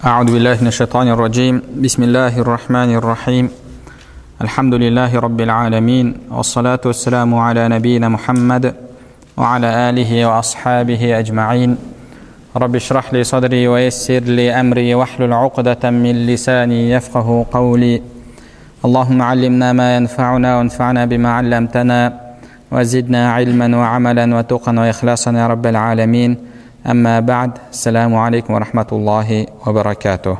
أعوذ 0.00 0.32
بالله 0.32 0.56
من 0.60 0.66
الشيطان 0.66 1.08
الرجيم. 1.08 1.62
بسم 1.76 2.02
الله 2.02 2.38
الرحمن 2.38 2.94
الرحيم. 2.96 3.50
الحمد 4.40 4.74
لله 4.74 5.18
رب 5.20 5.40
العالمين 5.40 6.14
والصلاة 6.30 6.80
والسلام 6.86 7.34
على 7.34 7.68
نبينا 7.68 8.08
محمد 8.08 8.74
وعلى 9.36 9.68
آله 9.90 10.26
وأصحابه 10.26 11.18
أجمعين. 11.18 11.76
رب 12.56 12.76
اشرح 12.76 13.12
لي 13.12 13.24
صدري 13.24 13.68
ويسر 13.68 14.20
لي 14.20 14.60
أمري 14.60 14.94
واحلل 14.94 15.32
عقدة 15.32 15.90
من 15.90 16.26
لساني 16.26 16.90
يفقه 16.90 17.46
قولي. 17.52 18.02
اللهم 18.84 19.22
علمنا 19.22 19.72
ما 19.72 19.96
ينفعنا 19.96 20.58
وانفعنا 20.58 21.04
بما 21.04 21.30
علمتنا 21.32 22.20
وزدنا 22.72 23.32
علما 23.32 23.76
وعملا 23.76 24.36
وتقا 24.36 24.72
وإخلاصا 24.80 25.30
يا 25.32 25.46
رب 25.46 25.66
العالمين. 25.66 26.49
أما 26.85 27.19
بعد 27.19 27.51
السلام 27.71 28.15
عليكم 28.15 28.53
ورحمة 28.53 28.87
الله 28.91 29.45
وبركاته 29.67 30.37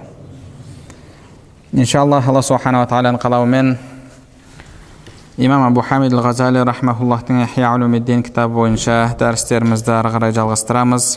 إن 1.77 1.85
شاء 1.85 2.03
الله 2.03 2.29
الله 2.29 2.41
سبحانه 2.41 2.81
وتعالى 2.81 3.17
қалауымен 3.17 3.77
имам 5.37 5.63
абу 5.67 5.81
хамид 5.81 6.13
ал 6.13 6.23
ғазали 6.23 6.63
рахмауллахтың 6.63 7.43
ихя 7.43 7.73
улумиддин 7.75 8.23
кітабы 8.23 8.55
бойынша 8.55 9.15
дәрістерімізді 9.19 9.91
ары 9.91 10.11
қарай 10.13 10.31
жалғастырамыз 10.31 11.07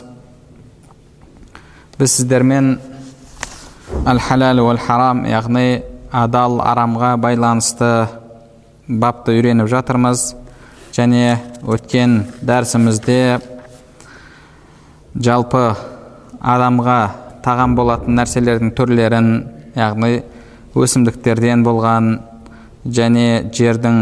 біз 1.99 2.15
сіздермен 2.17 2.79
әл 4.05 4.19
халал 4.19 4.59
уәл 4.59 4.81
харам 4.81 5.23
яғни 5.29 5.83
адал 6.11 6.59
арамға 6.59 7.13
байланысты 7.21 8.09
бапты 8.87 9.37
үйреніп 9.37 9.69
жатырмыз 9.71 10.33
және 10.97 11.37
өткен 11.63 12.25
дәрісімізде 12.41 13.39
жалпы 15.14 15.62
адамға 16.42 16.98
тағам 17.44 17.74
болатын 17.78 18.16
нәрселердің 18.18 18.72
түрлерін 18.74 19.28
яғни 19.78 20.22
өсімдіктерден 20.74 21.62
болған 21.66 22.08
және 22.84 23.50
жердің 23.54 24.00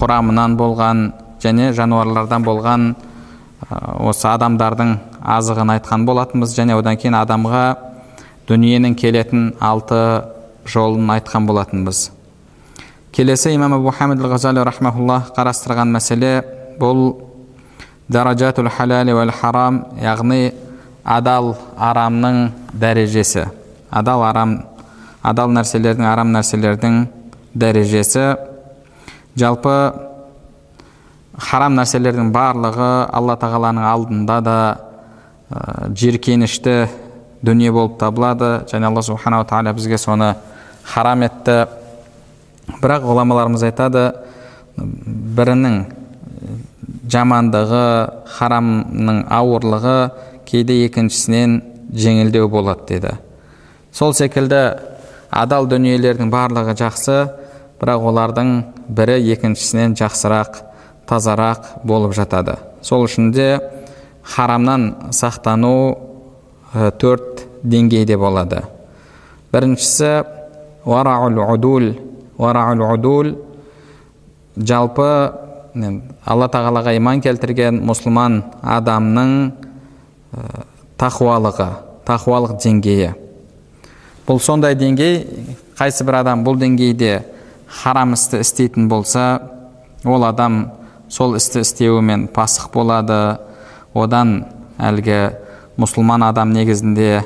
құрамынан 0.00 0.56
болған 0.58 1.04
және 1.42 1.70
жануарлардан 1.76 2.44
болған 2.46 2.90
осы 4.02 4.28
адамдардың 4.28 4.96
азығын 5.22 5.76
айтқан 5.76 6.06
болатынбыз. 6.06 6.56
Және 6.58 6.74
одан 6.76 6.98
кейін 6.98 7.16
адамға 7.22 7.64
дүниенің 8.48 8.96
келетін 8.98 9.52
алты 9.60 10.02
жолын 10.66 11.10
айтқан 11.16 11.46
болатынбыз. 11.46 12.10
Келесі 13.12 13.54
имам 13.54 13.78
абу 13.78 13.92
хамид 13.94 14.18
қарастырған 14.18 15.92
мәселе 15.94 16.32
бұл 16.80 17.31
даражатул 18.12 18.68
халали 18.68 19.14
уәл 19.16 19.32
харам 19.32 19.82
яғни 20.00 20.52
адал 21.04 21.54
арамның 21.78 22.50
дәрежесі 22.72 23.46
адал 23.90 24.24
арам 24.26 24.56
адал 25.22 25.52
нәрселердің 25.56 26.06
арам 26.06 26.32
нәрселердің 26.34 26.98
дәрежесі 27.54 28.24
жалпы 29.38 29.76
харам 31.38 31.78
нәрселердің 31.78 32.32
барлығы 32.34 32.90
алла 33.12 33.36
тағаланың 33.40 33.86
алдында 33.88 34.40
да 34.44 34.58
ә, 35.48 35.88
жиіркенішті 35.96 36.76
дүние 37.42 37.72
болып 37.72 37.96
табылады 38.00 38.66
және 38.70 38.90
алла 38.90 39.02
субханала 39.02 39.48
тағала 39.48 39.72
бізге 39.74 39.98
соны 39.98 40.34
харам 40.84 41.24
етті 41.26 41.64
бірақ 42.82 43.08
ғұламаларымыз 43.08 43.64
айтады 43.66 44.04
бірінің 44.76 46.01
жамандығы 47.10 47.86
харамның 48.36 49.22
ауырлығы 49.32 49.98
кейде 50.46 50.78
екіншісінен 50.86 51.60
жеңілдеу 51.92 52.48
болады 52.50 52.86
деді. 52.88 53.14
Сол 53.92 54.14
секілді 54.14 54.62
адал 55.30 55.66
дүниелердің 55.70 56.30
барлығы 56.32 56.76
жақсы 56.78 57.16
бірақ 57.80 58.06
олардың 58.12 58.52
бірі 58.88 59.18
екіншісінен 59.34 59.96
жақсырақ 59.98 60.62
тазарақ 61.08 61.82
болып 61.84 62.14
жатады. 62.16 62.56
Сол 62.82 63.06
үшін 63.08 63.32
де 63.34 63.58
харамнан 64.22 65.10
сақтану 65.10 65.98
төрт 66.72 67.46
деңгейде 67.62 68.16
болады. 68.16 68.62
Біріншісі 69.52 70.22
вараул 70.84 71.42
удул 71.42 71.92
вараул 72.38 72.82
удул 72.94 73.34
жалпы 74.56 75.32
алла 75.74 76.48
тағалаға 76.52 76.92
иман 76.98 77.22
келтірген 77.24 77.78
мұсылман 77.86 78.42
адамның 78.60 79.30
тақуалығы 81.00 81.68
тақуалық 82.06 82.58
деңгейі. 82.60 83.12
Бұл 84.26 84.40
сондай 84.42 84.76
деңгей 84.76 85.22
қайсы 85.78 86.04
бір 86.04 86.20
адам 86.20 86.44
бұл 86.44 86.58
деңгейде 86.60 87.22
харам 87.82 88.12
істі 88.16 88.42
істейтін 88.44 88.88
болса 88.88 89.40
ол 90.04 90.24
адам 90.28 90.66
сол 91.08 91.36
істі 91.36 91.62
істеуімен 91.64 92.28
пасық 92.34 92.72
болады. 92.74 93.38
Одан 93.94 94.44
әлгі 94.80 95.32
мұсылман 95.80 96.24
адам 96.28 96.52
негізінде 96.52 97.22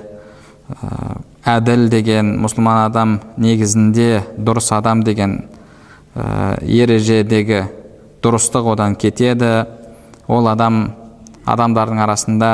әділ 1.47 1.89
деген 1.91 2.37
мұсылман 2.43 2.85
адам 2.87 3.19
негізінде 3.39 4.23
дұрыс 4.39 4.73
адам 4.75 5.03
деген 5.07 5.45
ережедегі 6.63 7.67
дұрыстық 8.23 8.73
одан 8.73 8.97
кетеді. 8.97 9.67
Ол 10.29 10.49
адам 10.51 10.91
адамдардың 11.47 12.03
арасында 12.03 12.51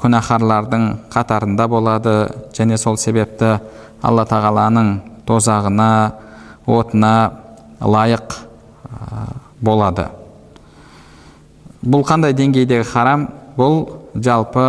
күнәһарлардың 0.00 0.86
қатарында 1.12 1.68
болады. 1.68 2.14
Және 2.56 2.78
сол 2.78 2.96
себепті 2.96 3.58
алла 4.02 4.24
тағаланың 4.26 4.94
тозағына 5.26 5.90
отына 6.66 7.14
лайық 7.80 8.38
болады. 9.60 10.08
Бұл 11.82 12.04
қандай 12.06 12.34
деңгейдегі 12.38 12.86
харам? 12.86 13.28
Бұл 13.56 13.84
жалпы 14.14 14.66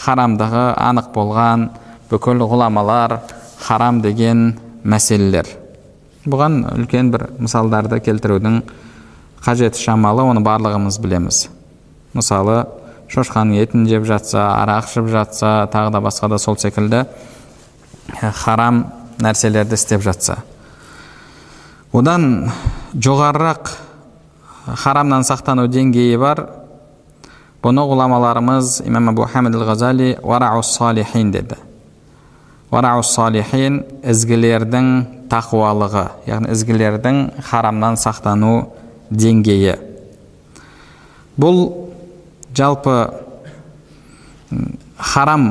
харамдығы 0.00 0.66
анық 0.80 1.10
болған 1.14 1.68
бүкіл 2.10 2.44
ғұламалар 2.48 3.18
харам 3.64 4.00
деген 4.04 4.54
мәселелер. 4.84 5.48
Бұған 6.24 6.62
үлкен 6.72 7.10
бір 7.12 7.28
мысалдарды 7.42 8.00
келтірудің 8.04 8.62
қажеті 9.44 9.80
шамалы 9.80 10.24
оны 10.24 10.40
барлығымыз 10.44 10.98
білеміз. 11.04 11.44
Мысалы 12.16 12.64
шошқаның 13.12 13.60
етін 13.60 13.86
жеп 13.88 14.06
жатса 14.08 14.46
арақ 14.62 14.88
ішіп 14.88 15.10
жатса 15.12 15.54
тағы 15.72 15.92
да 15.92 16.00
басқа 16.00 16.30
да 16.32 16.38
сол 16.38 16.56
секілді 16.56 17.04
харам 18.44 18.86
нәрселерді 19.20 19.76
істеп 19.76 20.02
жатса. 20.02 20.38
Одан 21.92 22.50
жоғарырақ 22.94 23.70
харамнан 24.82 25.26
сақтану 25.26 25.66
деңгейі 25.68 26.16
бар. 26.18 26.46
Бұны 27.64 27.84
ғұламаларымыз 27.88 28.80
имам 28.86 29.12
абу 29.12 29.28
хамид 29.28 29.54
ал 29.54 29.66
ғазали 29.68 30.16
варау 30.22 30.62
салихин 30.62 31.30
деді. 31.32 31.56
Варау 32.70 33.02
салихин 33.02 33.82
ізгілердің 34.02 34.88
тақуалығы 35.30 36.08
яғни 36.26 36.50
ізгілердің 36.56 37.20
харамнан 37.46 37.96
сақтану 38.00 38.70
деңгейі. 39.10 39.76
Бұл 41.40 41.60
жалпы 42.54 42.96
харам 44.98 45.48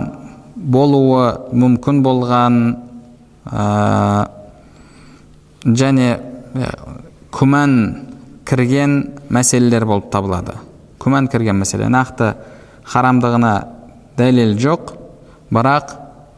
болуы 0.55 1.25
мүмкін 1.51 2.01
болған 2.05 2.59
ә, 3.51 4.27
және 5.65 6.09
күмән 7.33 7.73
кірген 8.47 8.95
мәселелер 9.33 9.85
болып 9.89 10.09
табылады. 10.13 10.55
Күмән 11.03 11.27
кірген 11.31 11.59
мәселе. 11.59 11.89
Нақты 11.91 12.33
харамдығына 12.87 13.53
дәлел 14.17 14.55
жоқ 14.59 14.93
бірақ 15.53 15.95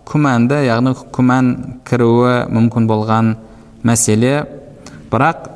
күмәнді 0.09 0.62
яғни 0.66 0.96
күмән 1.14 1.52
кіруі 1.88 2.46
мүмкін 2.53 2.88
болған 2.90 3.35
мәселе. 3.85 4.46
Бірақ 5.11 5.50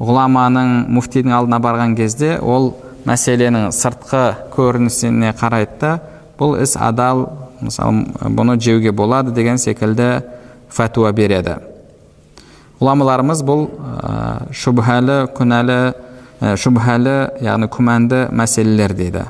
ғұламаның 0.00 0.70
муфтидің 0.96 1.34
алдына 1.36 1.60
барған 1.60 1.94
кезде 1.98 2.38
ол 2.40 2.72
мәселенің 3.08 3.70
сыртқы 3.74 4.24
көрінісіне 4.54 5.34
қарайды 5.36 5.76
да 5.80 5.92
бұл 6.40 6.56
іс 6.62 6.76
адал 6.80 7.26
мысалы 7.60 8.06
бұны 8.36 8.56
жеуге 8.60 8.92
болады 8.96 9.34
деген 9.36 9.60
секілді 9.60 10.22
фәтуа 10.72 11.12
береді. 11.12 11.58
Ғұламаларымыз 12.80 13.42
бұл 13.44 13.66
ә, 13.68 14.48
шүбхәлі 14.56 15.18
күнәлі 15.36 15.78
ә, 16.40 16.54
яғни 17.44 17.68
күмәнді 17.68 18.22
мәселелер 18.32 18.94
дейді. 18.96 19.26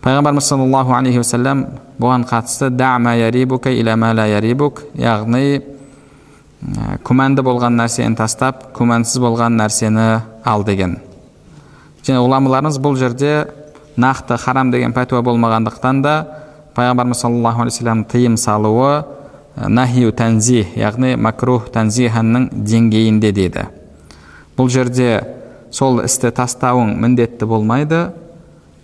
Пайғамбарымыз 0.00 0.48
саллаллаху 0.48 0.94
алейхи 0.96 1.20
уассалам 1.20 1.66
бұған 2.00 2.24
қатысты 2.30 2.70
яғни 4.96 5.60
күмәнді 7.06 7.44
болған 7.46 7.76
нәрсені 7.78 8.16
тастап 8.18 8.72
күмәнсіз 8.76 9.20
болған 9.22 9.54
нәрсені 9.60 10.08
ал 10.44 10.64
деген. 10.66 10.98
Және 12.02 12.18
ғұламаларымыз 12.24 12.80
бұл 12.82 12.96
жерде 12.98 13.48
нақты 13.96 14.38
харам 14.42 14.72
деген 14.74 14.94
пәтуа 14.94 15.22
болмағандықтан 15.22 16.02
да 16.02 16.14
пайғамбарымыз 16.74 17.22
саллаллаху 17.22 17.62
алейхи 17.62 17.78
вассалам 17.78 18.04
тыйым 18.04 18.36
салуы 18.36 19.04
нахию 19.66 20.12
тәнзих 20.12 20.76
яғни 20.78 21.14
макрух 21.16 21.70
тәнзиханның 21.74 22.50
деңгейінде 22.52 23.32
дейді. 23.32 23.66
Бұл 24.56 24.70
жерде 24.70 25.22
сол 25.70 26.02
істі 26.02 26.30
тастауың 26.34 26.96
міндетті 26.98 27.46
болмайды 27.46 28.08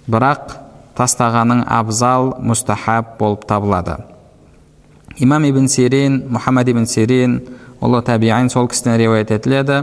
бірақ 0.06 0.58
тастағаның 0.98 1.64
абзал 1.66 2.36
мұстахаб 2.38 3.16
болып 3.18 3.46
табылады. 3.50 3.98
Имам 5.18 5.46
ибн 5.46 5.68
сирин 5.68 6.22
мұхаммад 6.30 6.70
ибн 6.70 6.86
сирин 6.86 7.40
ұлы 7.80 8.02
табиин 8.06 8.50
сол 8.52 8.68
кісіден 8.68 8.98
риуаят 9.00 9.30
етіледі 9.34 9.82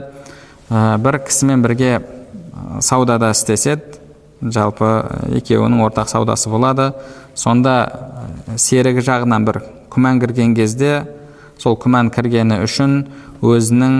бір 0.69 1.19
кісімен 1.27 1.63
бірге 1.65 1.99
саудада 2.79 3.31
істеседі 3.35 3.99
жалпы 4.41 4.91
екеуінің 5.37 5.83
ортақ 5.85 6.09
саудасы 6.09 6.49
болады 6.49 6.91
сонда 7.35 7.75
серігі 8.57 9.03
жағынан 9.05 9.45
бір 9.45 9.61
күмән 9.93 10.21
кірген 10.23 10.55
кезде 10.57 11.03
сол 11.61 11.77
күмән 11.77 12.09
кіргені 12.13 12.61
үшін 12.65 12.95
өзінің 13.45 13.97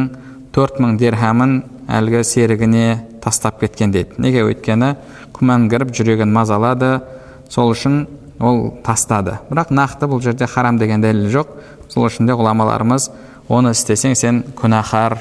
төрт 0.55 0.79
мың 0.81 0.97
дирхамын 1.01 1.59
әлгі 1.91 2.23
серігіне 2.25 2.85
тастап 3.21 3.59
кеткен 3.61 3.93
дейді 3.93 4.21
неге 4.23 4.45
өйткені 4.47 4.95
күмән 5.35 5.67
кіріп 5.71 5.93
жүрегін 5.97 6.33
мазалады 6.33 7.01
сол 7.49 7.75
үшін 7.75 8.05
ол 8.39 8.71
тастады 8.85 9.37
бірақ 9.51 9.73
нақты 9.75 10.09
бұл 10.09 10.23
жерде 10.23 10.47
харам 10.49 10.79
деген 10.81 11.03
дәлел 11.03 11.29
жоқ 11.33 11.53
сол 11.91 12.07
үшін 12.07 12.29
де 12.29 12.33
ғұламаларымыз 12.37 13.11
оны 13.48 13.72
істесең 13.76 14.16
сен 14.18 14.42
күнәһар 14.58 15.18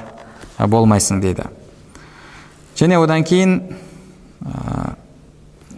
болмайсың 0.71 1.21
дейді 1.23 1.47
және 2.79 2.99
одан 3.01 3.23
кейін 3.23 3.55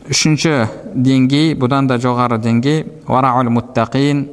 үшінші 0.10 0.56
деңгей 0.96 1.54
бұдан 1.60 1.88
да 1.90 2.00
жоғары 2.02 2.40
деңгей 2.42 2.84
вараул 3.08 3.52
муттақин 3.60 4.28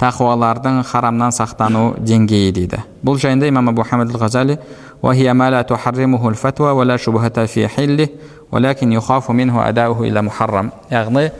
тақуалардың 0.00 0.82
харамнан 0.88 1.34
сақтану 1.36 1.94
деңгейі 2.00 2.52
дейді 2.56 2.84
бұл 3.04 3.20
жайында 3.20 3.48
имам 3.48 3.68
абу 3.68 3.84
хамид 3.84 4.16
ғазали 4.16 4.58
وهي 5.02 5.34
ما 5.34 5.50
لا 5.50 5.62
تحرمه 5.62 6.28
الفتوى 6.28 6.70
ولا 6.70 6.96
شبهة 6.96 7.46
في 7.46 7.68
حله 7.68 8.08
ولكن 8.52 8.92
يخاف 8.92 9.30
منه 9.30 9.68
أداؤه 9.68 10.00
إلى 10.00 10.22
محرم 10.22 10.70
яғни 10.90 11.30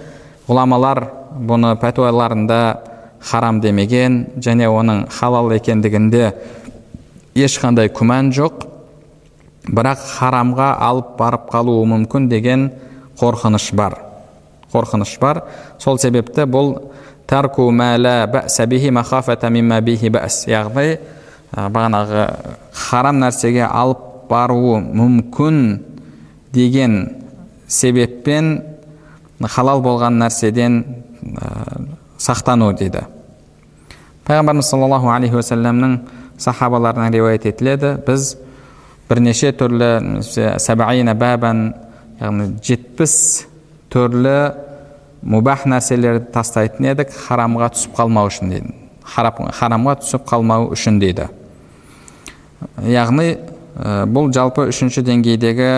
ғұламалар 0.48 1.04
бұны 1.46 1.74
пәтуаларында 1.82 2.60
харам 3.25 3.59
демеген 3.61 4.25
және 4.37 4.67
оның 4.69 5.07
халал 5.09 5.51
екендігінде 5.55 6.31
ешқандай 7.35 7.89
күмән 7.89 8.31
жоқ. 8.35 8.65
Бірақ 9.65 10.03
харамға 10.19 10.69
алып 10.85 11.15
барып 11.17 11.49
қалуы 11.49 11.87
мүмкін 11.89 12.29
деген 12.29 12.69
қорқыныш 13.17 13.71
бар. 13.75 13.97
Қорқыныш 14.73 15.17
бар. 15.19 15.41
Сол 15.81 15.97
себепті 15.97 16.45
бұл 16.45 16.75
яғни 20.47 20.99
бағанағы 21.55 22.27
харам 22.73 23.19
нәрсеге 23.23 23.65
алып 23.65 24.29
баруы 24.29 24.79
мүмкін 24.83 25.59
деген 26.53 26.97
себеппен 27.67 28.61
халал 29.41 29.81
болған 29.81 30.19
нәрседен 30.21 30.83
сақтану 32.17 32.73
дейді. 32.77 33.05
Пайғамбарымыз 34.25 34.69
саллаллаху 34.71 35.11
алейхи 35.13 35.37
уассаламның 35.37 35.97
сахабаларынан 36.41 37.13
риуаят 37.13 37.45
етіледі 37.45 37.95
біз 38.07 38.35
бірнеше 39.09 39.51
түрлі 39.59 40.21
сәбәина 40.61 41.13
бәбән 41.17 41.65
яғни 42.21 42.47
жетпіс 42.65 43.15
түрлі 43.93 44.37
мубах 45.21 45.67
нәрселерді 45.69 46.31
тастайтын 46.33 46.89
едік 46.93 47.13
харамға 47.27 47.69
түсіп 47.75 47.93
қалмау 47.99 48.31
үшін 48.31 48.53
дейді 48.53 48.73
харамға 49.05 49.97
түсіп 50.01 50.25
қалмау 50.29 50.71
үшін 50.73 50.97
дейді 51.03 51.27
яғни 52.89 53.35
бұл 54.09 54.31
жалпы 54.33 54.65
үшінші 54.71 55.03
деңгейдегі 55.05 55.69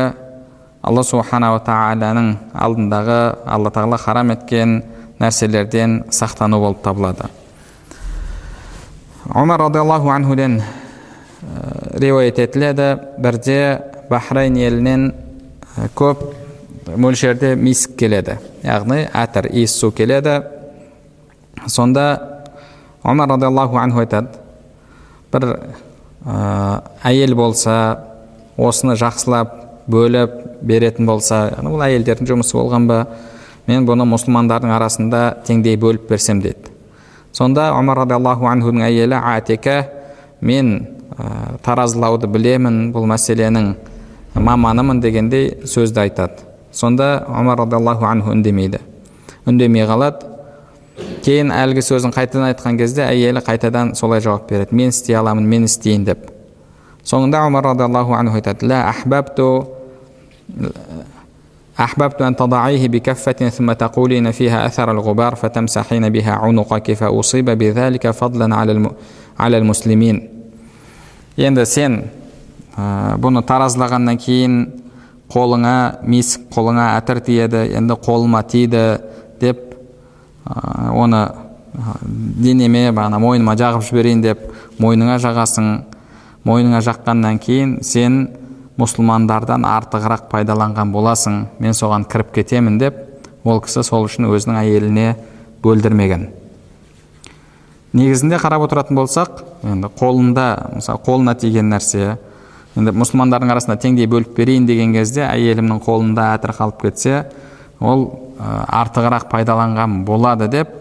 алла 0.87 1.03
субханала 1.03 1.59
тағаланың 1.67 2.31
алдындағы 2.53 3.19
алла 3.43 3.73
тағала 3.75 3.99
харам 3.99 4.31
еткен 4.35 4.79
нәрселерден 5.19 6.03
сақтану 6.13 6.61
болып 6.61 6.83
табылады 6.85 7.27
омар 9.33 9.59
радиаллаху 9.59 10.09
анхуден 10.09 10.61
риуаят 11.93 12.39
етіледі 12.39 12.97
бірде 13.17 13.81
бахрейн 14.09 14.55
елінен 14.55 15.13
көп 15.95 16.21
мөлшерде 16.95 17.55
миск 17.55 17.97
келеді 17.99 18.37
яғни 18.63 19.03
әтір 19.11 19.49
иіс 19.51 19.75
су 19.79 19.91
келеді 19.91 20.41
сонда 21.67 22.05
омар 23.03 23.29
радиаллаху 23.29 23.77
анху 23.77 23.99
айтады 24.05 24.39
бір 25.33 25.47
ә, 26.25 26.81
әйел 27.03 27.35
болса 27.35 27.99
осыны 28.57 28.95
жақсылап 28.95 29.53
бөліп 29.87 30.39
беретін 30.61 31.05
болса 31.05 31.49
бұл 31.59 31.83
әйелдердің 31.83 32.31
жұмысы 32.31 32.55
болған 32.55 32.87
ба 32.87 33.03
мен 33.67 33.85
бұны 33.87 34.07
мұсылмандардың 34.07 34.71
арасында 34.71 35.27
теңдей 35.47 35.75
бөліп 35.75 36.07
берсем 36.09 36.41
дейді 36.41 36.76
сонда 37.31 37.71
омар 37.77 38.03
радиаллаху 38.03 38.47
анхудың 38.49 38.83
әйелі 38.87 39.17
атика 39.17 39.87
мен 40.41 40.87
ә, 41.17 41.57
таразылауды 41.65 42.27
білемін 42.31 42.91
бұл 42.93 43.07
мәселенің 43.09 43.75
маманымын 44.35 45.01
дегендей 45.01 45.51
сөзді 45.65 46.05
айтады. 46.05 46.45
Сонда 46.71 47.25
омар 47.27 47.57
радиаллаху 47.63 48.05
анху 48.05 48.31
үндемейді. 48.31 48.79
Үндемей 49.45 49.85
қалады. 49.89 50.33
Кейін 51.25 51.51
әлгі 51.53 51.81
сөзін 51.85 52.13
қайтадан 52.13 52.51
айтқан 52.51 52.77
кезде 52.77 53.05
әйелі 53.05 53.41
қайтадан 53.45 53.95
солай 53.95 54.21
жауап 54.21 54.49
береді. 54.49 54.75
Мен 54.75 54.89
істей 54.89 55.15
аламын 55.17 55.45
мен 55.47 55.65
істейін 55.65 56.05
деп. 56.05 56.31
Соңында 57.05 57.45
омар 57.47 57.63
радиаллаху 57.71 58.13
анху 58.13 58.35
айтады. 58.35 58.67
أحببت 61.80 62.22
أن 62.22 62.36
تضعيه 62.36 62.88
بكفة 62.88 63.48
ثم 63.48 63.72
تقولين 63.72 64.30
فيها 64.30 64.66
أثر 64.66 64.90
الغبار 64.90 65.34
فتمسحين 65.34 66.08
بها 66.08 66.32
عنقك 66.32 66.92
فأصيب 66.92 67.50
بذلك 67.50 68.10
فضلا 68.10 68.56
على 68.56 68.90
على 69.38 69.58
المسلمين 69.58 70.28
енді 71.40 71.64
сен 71.64 71.94
бұны 73.22 73.40
таразылағаннан 73.48 74.18
кейін 74.20 74.56
қолыңа 75.32 76.04
миск 76.04 76.42
қолыңа 76.52 76.90
әтір 76.98 77.22
тиеді 77.24 77.62
енді 77.78 77.96
қолыма 78.04 78.42
тиді 78.44 78.82
деп 79.40 79.62
оны 80.92 81.22
денеме 82.44 82.90
бағана 82.92 83.20
мойныма 83.22 83.56
жағып 83.56 83.86
жіберейін 83.88 84.20
деп 84.26 84.44
мойныңа 84.82 85.16
жағасың 85.24 85.70
мойныңа 86.44 86.82
жаққаннан 86.84 87.40
кейін 87.40 87.78
сен 87.80 88.26
мұсылмандардан 88.77 89.65
артығырақ 89.65 90.27
пайдаланған 90.31 90.91
боласың 90.93 91.37
мен 91.59 91.73
соған 91.73 92.05
кіріп 92.09 92.33
кетемін 92.35 92.77
деп 92.81 92.99
ол 93.47 93.61
кісі 93.65 93.83
сол 93.85 94.05
үшін 94.05 94.29
өзінің 94.29 94.59
әйеліне 94.61 95.07
бөлдірмеген. 95.63 96.27
Негізінде 97.97 98.37
қарап 98.37 98.67
отыратын 98.67 98.99
болсақ 98.99 99.41
енді 99.65 99.89
қолында 99.97 100.47
мысалы 100.75 101.01
қолына 101.05 101.33
тиген 101.39 101.71
нәрсе 101.73 102.17
енді 102.77 102.93
мұсылмандардың 102.93 103.53
арасында 103.55 103.79
теңдей 103.81 104.09
бөліп 104.11 104.35
берейін 104.37 104.67
деген 104.69 104.93
кезде 104.93 105.23
әйелімнің 105.25 105.81
қолында 105.85 106.29
әтір 106.37 106.53
қалып 106.59 106.83
кетсе 106.83 107.23
ол 107.81 108.05
артығырақ 108.37 109.29
пайдаланған 109.31 110.03
болады 110.05 110.49
деп 110.51 110.75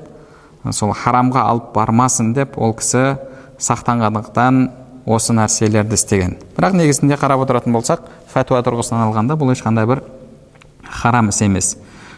сол 0.73 0.93
харамға 0.93 1.47
алып 1.53 1.71
бармасын 1.75 2.35
деп 2.37 2.59
ол 2.59 2.75
кісі 2.77 3.17
сақтанғандықтан 3.63 4.67
осы 5.07 5.33
нәрселерді 5.37 5.95
істеген. 5.95 6.37
Бірақ 6.57 6.75
негізінде 6.77 7.17
қарап 7.21 7.45
отыратын 7.45 7.75
болсақ 7.77 8.09
фәтуа 8.33 8.63
тұрғысынан 8.67 9.07
алғанда 9.07 9.37
бұл 9.39 9.53
ешқандай 9.55 9.87
бір 9.87 10.03
харам 10.83 11.31
іс 11.31 11.41
емес. 11.47 11.77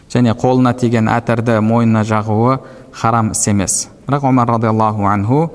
Және 0.09 0.33
қолына 0.33 0.73
тиген 0.73 1.09
әтірді 1.13 1.59
мойнына 1.61 2.01
жағуы 2.09 2.57
харам 2.91 3.31
іс 3.35 3.45
емес. 3.47 3.87
Бірақ 4.07 4.25
омар 4.31 4.49
радиаллаху 4.55 5.05
анху 5.05 5.51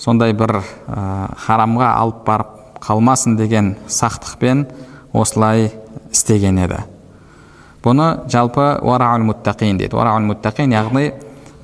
сондай 0.00 0.32
бір 0.32 0.62
ә, 0.62 1.34
харамға 1.44 1.92
алып 2.00 2.24
барып 2.24 2.54
қалмасын 2.80 3.36
деген 3.36 3.74
сақтықпен 3.88 4.64
осылай 5.12 5.72
істеген 6.10 6.62
еді. 6.64 6.80
Бұны 7.84 8.28
жалпы 8.32 8.78
уараул 8.80 9.28
муттақин 9.28 9.76
дейді. 9.78 9.96
Уараул 9.96 10.24
муттақин 10.32 10.72
яғни 10.72 11.12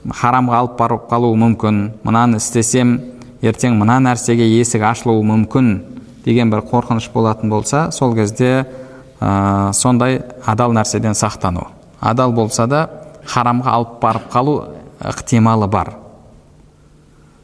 харамға 0.05 0.61
алып 0.61 0.79
барып 0.79 1.09
қалуы 1.11 1.39
мүмкін. 1.41 1.81
Мынаны 2.05 2.43
істесем 2.43 2.99
ертең 3.45 3.77
мына 3.79 3.99
нәрсеге 4.03 4.47
есік 4.49 4.83
ашылуы 4.89 5.25
мүмкін 5.29 5.71
деген 6.25 6.51
бір 6.53 6.65
қорқыныш 6.71 7.11
болатын 7.13 7.51
болса 7.53 7.91
сол 7.93 8.15
кезде 8.17 8.65
ә, 9.21 9.73
сондай 9.73 10.23
адал 10.45 10.73
нәрседен 10.73 11.17
сақтану. 11.17 11.69
Адал 12.01 12.33
болса 12.33 12.67
да 12.67 12.89
харамға 13.27 13.77
алып 13.79 14.01
барып 14.01 14.31
қалу 14.33 14.57
ықтималы 15.01 15.69
бар. 15.69 15.95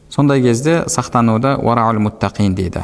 Сондай 0.09 0.41
кезде 0.41 0.83
сақтануды 0.87 1.55
уараул 1.57 1.99
муттақин 1.99 2.55
дейді. 2.55 2.83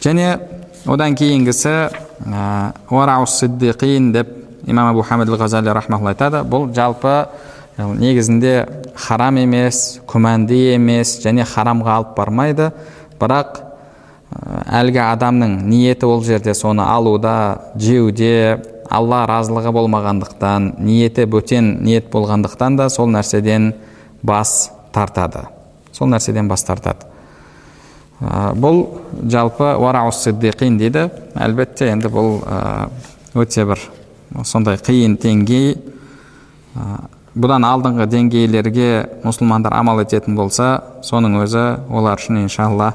Және 0.00 0.38
одан 0.86 1.14
кейінгісі 1.14 1.88
ә, 2.28 3.26
сиддиқин 3.26 4.12
деп 4.12 4.28
имам 4.66 4.90
абу 4.90 5.02
хамид 5.02 5.28
ғазали 5.28 5.68
айтады. 5.68 6.44
Бұл 6.44 6.72
жалпы 6.74 7.26
негізінде 7.78 8.54
харам 8.94 9.38
емес 9.40 10.00
күмәнді 10.08 10.58
емес 10.74 11.18
және 11.24 11.46
харамға 11.48 11.98
алып 12.00 12.16
бармайды. 12.16 12.70
Бірақ 13.20 13.62
әлгі 14.72 15.00
адамның 15.04 15.58
ниеті 15.68 16.08
ол 16.08 16.22
жерде 16.24 16.54
соны 16.54 16.84
алуда 16.84 17.72
жеуде 17.76 18.60
алла 18.92 19.22
разылығы 19.28 19.72
болмағандықтан 19.72 20.74
ниеті 20.84 21.26
бөтен 21.30 21.78
ниет 21.84 22.10
болғандықтан 22.12 22.76
да 22.76 22.88
сол 22.90 23.08
нәрседен 23.08 23.72
бас 24.22 24.70
тартады. 24.92 25.46
Сол 25.92 26.08
нәрседен 26.12 26.48
бас 26.48 26.64
тартады. 26.64 27.08
Бұл 28.20 28.84
жалпы 29.24 29.74
сиддиқин 30.12 30.78
дейді. 30.78 31.08
Әлбетте 31.34 31.88
енді 31.90 32.08
бұл 32.08 32.42
өте 33.34 33.64
бір 33.64 33.80
сондай 34.44 34.76
қиын 34.76 35.16
деңгей 35.16 35.76
бұдан 37.32 37.64
алдыңғы 37.64 38.06
деңгейлерге 38.12 38.88
мұсылмандар 39.24 39.72
амал 39.78 40.02
ететін 40.02 40.36
болса 40.36 40.82
соның 41.04 41.38
өзі 41.40 41.62
олар 41.88 42.20
үшін 42.20 42.42
иншалла 42.42 42.92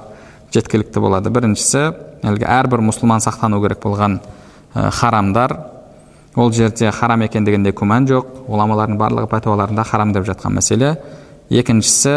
жеткілікті 0.54 1.02
болады. 1.02 1.32
Біріншісі 1.34 1.82
әлгі 2.28 2.46
әрбір 2.46 2.84
мұсылман 2.86 3.24
сақтану 3.24 3.60
керек 3.64 3.82
болған 3.82 4.20
ә, 4.76 4.92
харамдар. 4.94 5.56
Ол 6.38 6.54
жерде 6.54 6.92
харам 6.94 7.26
екендігінде 7.26 7.74
күмән 7.74 8.06
жоқ 8.12 8.30
ғұламалардың 8.46 9.00
барлығы 9.02 9.32
пәтуаларында 9.32 9.86
харам 9.90 10.14
деп 10.14 10.28
жатқан 10.30 10.54
мәселе. 10.60 10.94
Екіншісі 11.50 12.16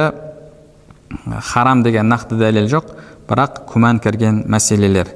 харам 1.55 1.83
деген 1.83 2.13
нақты 2.13 2.37
дәлел 2.37 2.69
жоқ 2.69 2.93
бірақ 3.31 3.65
күмән 3.73 4.03
кірген 4.05 4.45
мәселелер. 4.45 5.09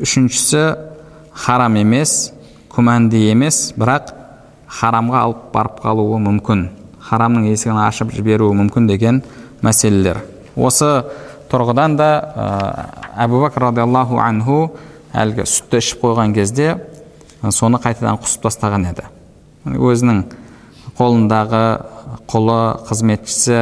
Үшіншісі 0.00 0.64
харам 1.36 1.76
емес 1.76 2.32
күмәнді 2.72 3.26
емес 3.28 3.74
бірақ 3.76 4.15
харамға 4.76 5.22
алып 5.26 5.46
барып 5.54 5.80
қалуы 5.84 6.18
мүмкін 6.26 6.66
харамның 7.06 7.46
есігін 7.52 7.78
ашып 7.84 8.12
жіберуі 8.14 8.56
мүмкін 8.58 8.88
деген 8.90 9.22
мәселелер. 9.64 10.22
Осы 10.56 11.04
тұрғыдан 11.50 11.96
да 11.98 12.08
ә, 12.18 12.46
әбу 13.24 13.40
бәкір 13.44 13.68
радиаллаху 13.68 14.18
анху 14.22 14.58
әлгі 15.14 15.46
сүтті 15.46 15.80
ішіп 15.82 16.02
қойған 16.02 16.34
кезде 16.36 16.74
соны 17.54 17.78
қайтадан 17.82 18.18
құсып 18.22 18.46
тастаған 18.48 18.88
еді. 18.90 19.06
Өзінің 19.66 20.24
қолындағы 20.98 21.62
құлы 22.30 22.60
қызметшісі 22.88 23.60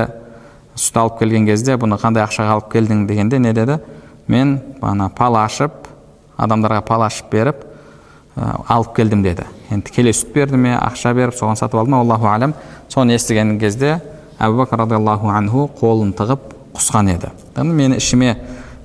сүт 0.79 0.99
алып 1.01 1.21
келген 1.21 1.47
кезде 1.49 1.77
бұны 1.81 1.99
қандай 2.01 2.25
ақшаға 2.25 2.59
алып 2.59 2.73
келдің? 2.73 3.07
дегенде 3.07 3.39
не? 3.39 3.53
деді. 3.53 3.79
Мен 4.27 4.61
ана 4.83 5.11
пал 5.11 5.37
ашып 5.37 5.87
адамдарға 6.37 6.81
пал 6.87 7.05
ашып 7.05 7.31
беріп 7.31 7.65
алып 8.37 8.95
келдім 8.97 9.23
деді. 9.23 9.45
Енді 9.71 9.87
тікелей 9.89 10.13
сүт 10.13 10.33
берді 10.35 10.59
ме 10.59 10.75
ақша 10.75 11.15
беріп 11.15 11.37
соған 11.39 11.59
сатып 11.59 11.79
алды 11.81 11.91
ма 11.91 12.01
аллаху 12.03 12.27
алам 12.27 12.55
соны 12.89 13.15
естіген 13.15 13.59
кезде 13.61 14.01
әбу 14.39 14.63
бәкір 14.63 14.83
радиаллаху 14.85 15.31
анху 15.31 15.69
қолын 15.81 16.13
тығып 16.19 16.51
құсқан 16.75 17.13
еді. 17.15 17.31
Мен 17.63 17.95
ішіме 17.95 18.37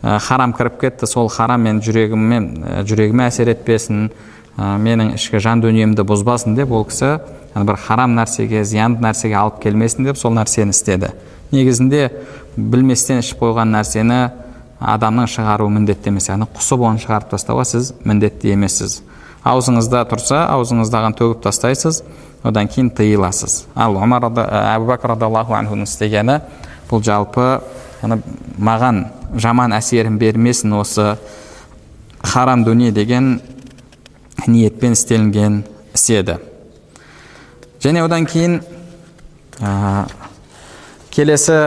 харам 0.02 0.54
кіріп 0.54 0.80
кетті. 0.82 1.08
Сол 1.08 1.30
харам 1.30 1.66
мен 1.66 1.82
жүрегіме 1.82 2.84
жүрегіме 2.86 3.26
әсер 3.28 3.50
етпесін 3.56 4.12
менің 4.58 5.16
ішкі 5.16 5.42
жан 5.42 5.64
дүниемді 5.64 6.06
бұзбасын 6.06 6.56
деп 6.56 6.72
ол 6.72 6.86
кісі 6.86 7.18
бір 7.56 7.80
харам 7.82 8.14
нәрсеге 8.18 8.64
зиянды 8.64 9.02
нәрсеге 9.02 9.40
алып 9.40 9.62
келмесін 9.64 10.06
деп 10.06 10.18
сол 10.18 10.36
нәрсені 10.38 10.76
істеді. 10.76 11.10
Негізінде 11.52 12.10
білместен 12.56 13.24
ішіп 13.24 13.42
қойған 13.42 13.74
нәрсені 13.74 14.20
адамның 14.80 15.28
шығаруы 15.28 15.72
міндетті 15.74 16.12
емес. 16.12 16.30
Яғни 16.30 16.46
құсып 16.54 16.84
оны 16.86 17.02
шығарып 17.02 17.32
тастауға 17.34 17.66
сіз 17.66 17.94
міндетті 18.06 18.54
емессіз. 18.54 19.02
Аузыңызда 19.48 20.04
тұрса 20.10 20.44
аузыңыздағын 20.56 21.16
төгіп 21.20 21.44
тастайсыз 21.44 22.02
одан 22.44 22.68
кейін 22.68 22.90
тыйыласыз. 22.96 23.66
Ал 23.76 23.98
омар 24.00 24.28
әбу 24.28 24.90
бәкір 24.90 25.14
радиаллаху 25.16 25.56
анхудың 25.56 25.88
істегені 25.88 26.40
бұл 26.90 27.04
жалпы 27.04 27.48
маған 28.60 29.06
жаман 29.36 29.76
әсерін 29.76 30.18
бермесін 30.20 30.74
осы 30.80 31.14
харам 32.24 32.64
дүние 32.68 32.92
деген 32.92 33.40
ниетпен 34.48 34.96
істелінген 34.96 35.64
іс 35.94 36.10
еді. 36.10 36.38
Және 37.80 38.04
одан 38.04 38.26
кейін 38.28 38.60
ә, 39.60 40.08
келесі 41.12 41.60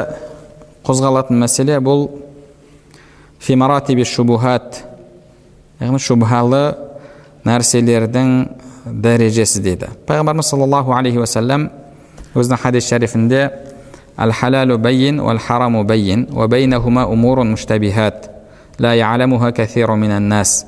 қозғалатын 0.85 1.41
мәселе 1.41 1.79
бұл 1.81 2.09
фимаратиби 3.41 4.05
шубухат. 4.05 4.83
Яғни 5.81 6.00
шубхалы 6.00 6.62
нәрселердің 7.46 8.32
дәрежесі 8.87 9.62
дейді 9.62 9.88
пайғамбарымыз 10.06 10.50
саллаллаху 10.52 10.94
алейхи 10.94 11.18
уассалам 11.22 11.68
өзінің 12.34 12.61
хадис 12.62 12.88
шәрифінде 12.90 13.42
әл 14.16 14.32
халалу 14.32 14.78
байин 14.78 15.20
уәл 15.20 15.38
хараму 15.38 15.84
байин 15.84 16.28
уа 16.32 16.49
байнахума 16.49 17.06
умурун 17.06 17.50
муштабихат 17.54 18.30
ла 18.78 18.94
я'ламуха 18.94 19.52
кафиру 19.52 19.96
минан 19.96 20.28
нас 20.28 20.66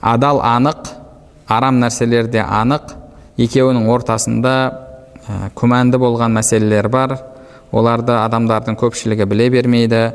адал 0.00 0.40
анық 0.40 0.92
арам 1.46 1.80
нәрселер 1.80 2.28
де 2.30 2.38
анық 2.38 2.94
екеуінің 3.38 3.88
ортасында 3.88 4.54
ә, 5.28 5.50
күмәнді 5.54 5.98
болған 5.98 6.32
мәселелер 6.34 6.88
бар 6.88 7.18
оларды 7.72 8.12
адамдардың 8.12 8.76
көпшілігі 8.80 9.26
біле 9.26 9.50
бермейді 9.50 10.12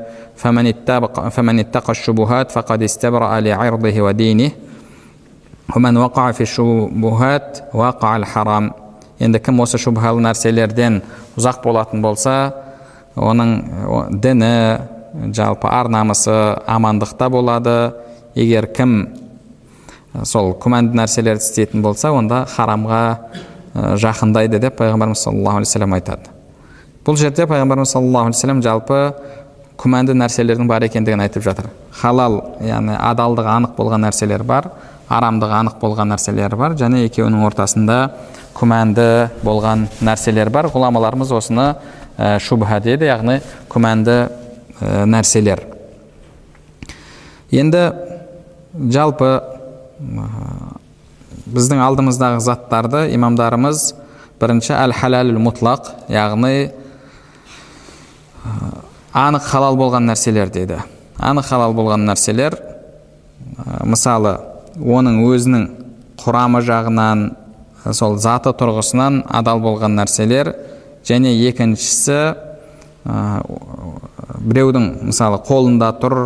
енді 9.24 9.40
кім 9.40 9.62
осы 9.64 9.80
шубхалы 9.80 10.22
нәрселерден 10.26 11.02
ұзақ 11.38 11.62
болатын 11.64 12.02
болса 12.04 12.36
оның 13.16 13.54
діні 14.20 14.54
жалпы 15.36 15.70
ар 15.70 15.90
намысы 15.94 16.34
амандықта 16.68 17.30
болады 17.32 17.76
егер 18.36 18.68
кім 18.76 18.96
сол 20.26 20.54
күмәнді 20.62 20.98
нәрселерді 21.00 21.46
істейтін 21.46 21.86
болса 21.86 22.12
онда 22.14 22.44
харамға 22.50 23.04
жақындайды 24.02 24.60
деп 24.62 24.78
пайғамбарымыз 24.82 25.24
саллаллаху 25.24 25.62
алейхи 25.62 25.70
вассалам 25.70 25.96
айтады 25.98 26.34
бұл 27.06 27.18
жерде 27.18 27.48
пайғамбарымыз 27.50 27.94
саллаллаху 27.96 28.32
алейхи 28.32 28.38
вассалам 28.38 28.62
жалпы 28.66 29.00
күмәнді 29.80 30.18
нәрселердің 30.18 30.68
бар 30.70 30.86
екендігін 30.90 31.24
айтып 31.26 31.46
жатыр 31.46 31.70
халал 32.02 32.42
яғни 32.62 32.98
адалдығы 32.98 33.50
анық 33.56 33.78
болған 33.78 34.06
нәрселер 34.08 34.44
бар 34.44 34.70
арамдығы 35.14 35.58
анық 35.60 35.80
болған 35.82 36.14
нәрселер 36.14 36.56
бар. 36.60 36.76
Және 36.80 37.04
екеуінің 37.08 37.46
ортасында 37.48 37.98
күмәнді 38.58 39.08
болған 39.44 39.88
нәрселер 40.04 40.52
бар. 40.54 40.70
Ғұламаларымыз 40.74 41.34
осыны 41.36 41.68
ә, 42.18 42.38
шубха 42.40 42.80
деді 42.84 43.10
яғни 43.10 43.40
күмәнді 43.72 44.18
ә, 44.82 45.06
нәрселер. 45.10 45.64
Енді 47.54 47.84
жалпы 48.94 49.32
ә, 49.38 50.30
біздің 51.54 51.84
алдымыздағы 51.84 52.40
заттарды 52.44 53.08
имамдарымыз 53.16 53.92
бірінші 54.42 54.74
әл 54.78 54.96
халәл 54.98 55.36
мұтлақ 55.40 55.92
яғни 56.12 56.72
анық 59.14 59.46
халал 59.46 59.78
болған 59.80 60.08
нәрселер 60.10 60.50
дейді. 60.52 60.82
Анық 61.20 61.48
халал 61.48 61.76
болған 61.78 62.08
нәрселер 62.10 62.58
мысалы 63.86 64.38
оның 64.80 65.22
өзінің 65.28 65.66
құрамы 66.24 66.62
жағынан 66.66 67.26
сол 67.92 68.18
заты 68.18 68.54
тұрғысынан 68.58 69.24
адал 69.28 69.62
болған 69.64 69.98
нәрселер. 70.00 70.54
Және 71.04 71.34
екіншісі 71.50 72.18
ә, 73.04 73.44
біреудің 74.40 74.90
мысалы 75.10 75.42
қолында 75.44 75.92
тұр 76.00 76.18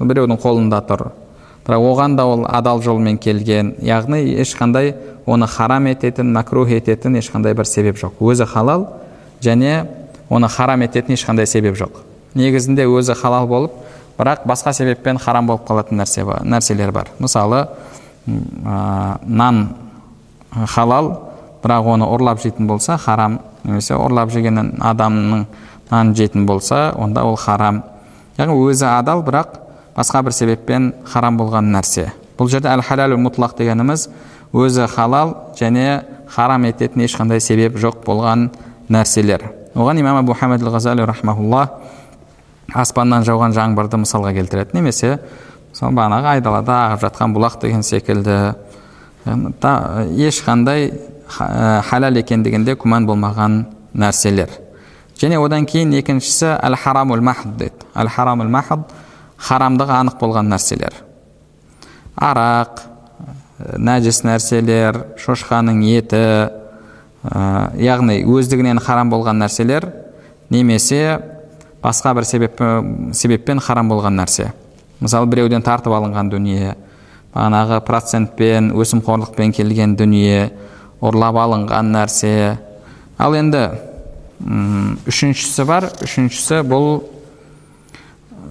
біреудің 0.00 0.40
қолында 0.40 0.80
тұр. 0.88 1.10
Бірақ 1.66 1.82
оған 1.82 2.16
да 2.16 2.26
ол 2.26 2.44
адал 2.48 2.82
жолмен 2.82 3.18
келген. 3.18 3.74
Яғни 3.82 4.22
ешқандай 4.40 4.94
оны 5.26 5.48
харам 5.50 5.88
ететін 5.90 6.30
мәкрух 6.36 6.70
ететін 6.78 7.18
ешқандай 7.18 7.56
бір 7.58 7.66
себеп 7.66 7.98
жоқ. 7.98 8.20
Өзі 8.20 8.46
халал 8.46 8.86
және 9.42 9.86
оны 10.30 10.48
харам 10.48 10.82
ететін 10.86 11.16
ешқандай 11.16 11.46
себеп 11.46 11.76
жоқ. 11.76 12.02
Негізінде 12.34 12.86
өзі 12.86 13.16
халал 13.18 13.48
болып 13.48 13.72
бірақ 14.18 14.46
басқа 14.48 14.72
себеппен 14.72 15.18
харам 15.18 15.46
болып 15.46 15.66
қалатын 15.68 16.00
нәрсе 16.00 16.24
нәрселер 16.24 16.92
бар. 16.92 17.10
Мысалы 17.18 17.66
ә, 18.26 19.18
нан 19.22 19.68
халал 20.52 21.12
бірақ 21.62 21.90
оны 21.94 22.08
ұрлап 22.08 22.42
жейтін 22.42 22.66
болса 22.66 22.96
харам 22.96 23.40
немесе 23.64 23.94
ұрлап 23.94 24.30
жеген 24.32 24.76
адамның 24.80 25.46
нанын 25.90 26.14
жейтін 26.16 26.46
болса 26.46 26.92
онда 26.96 27.24
ол 27.24 27.36
харам. 27.36 27.82
Яғни 28.38 28.56
өзі 28.68 28.86
адал 28.90 29.22
бірақ 29.26 29.58
басқа 29.96 30.22
бір 30.26 30.32
себеппен 30.32 30.92
харам 31.04 31.38
болған 31.38 31.70
нәрсе. 31.72 32.10
Бұл 32.38 32.50
жерде 32.52 32.68
әл 32.68 32.82
халал 32.84 33.16
мұтлақ 33.16 33.56
дегеніміз 33.58 34.08
өзі 34.52 34.86
халал 34.92 35.34
және 35.58 36.04
харам 36.28 36.66
ететін 36.68 37.06
ешқандай 37.06 37.40
себеп 37.40 37.78
жоқ 37.80 38.02
болған 38.04 38.50
нәрселер. 38.88 39.50
Оған 39.74 40.00
имам 40.00 40.22
абу 40.22 40.34
хамид 40.34 40.62
ғазали 40.62 41.04
рахмаулла 41.04 41.68
аспаннан 42.76 43.24
жауған 43.26 43.54
жаңбырды 43.56 44.00
мысалға 44.02 44.32
келтіреді. 44.36 44.76
Немесе 44.76 45.18
мысалы 45.72 45.96
бағанағы 45.96 46.30
айдалада 46.36 46.76
ағып 46.90 47.06
жатқан 47.06 47.34
бұлақ 47.36 47.60
деген 47.62 47.82
секілді 47.86 48.36
ешқандай 49.26 50.90
халал 51.28 52.20
екендігінде 52.20 52.76
күмән 52.78 53.08
болмаған 53.08 53.64
нәрселер. 53.96 54.52
Және 55.16 55.40
одан 55.40 55.64
кейін 55.66 55.94
екіншісі 55.96 56.52
әл 56.60 56.76
харамул 56.76 57.22
махд 57.24 57.56
дейді. 57.56 57.88
Әл 57.96 58.10
харамул 58.12 58.50
махд 58.52 58.92
харамдығы 59.48 59.96
анық 59.96 60.20
болған 60.20 60.52
нәрселер. 60.52 60.92
Арақ 62.16 62.84
нәжіс 63.80 64.22
нәрселер 64.24 65.00
шошқаның 65.20 65.80
еті 65.88 66.22
яғни 67.80 68.20
өздігінен 68.28 68.78
харам 68.84 69.10
болған 69.10 69.40
нәрселер 69.40 69.88
немесе 70.52 71.18
басқа 71.82 72.14
бір 72.14 72.24
себеп, 72.24 72.60
себеппен 73.12 73.60
харам 73.60 73.90
болған 73.90 74.16
нәрсе. 74.20 74.52
Мысалы 75.00 75.28
біреуден 75.30 75.62
тартып 75.62 75.92
алынған 75.92 76.30
дүние 76.32 76.76
бағанағы 77.34 77.82
процентпен 77.84 78.70
өсімқорлықпен 78.72 79.52
келген 79.56 79.96
дүние 79.96 80.50
ұрлап 81.04 81.36
алынған 81.42 81.92
нәрсе. 81.92 82.56
Ал 83.18 83.36
енді 83.36 83.66
үшіншісі 85.06 85.66
бар. 85.68 85.90
Үшіншісі 86.04 86.62
бұл 86.66 87.04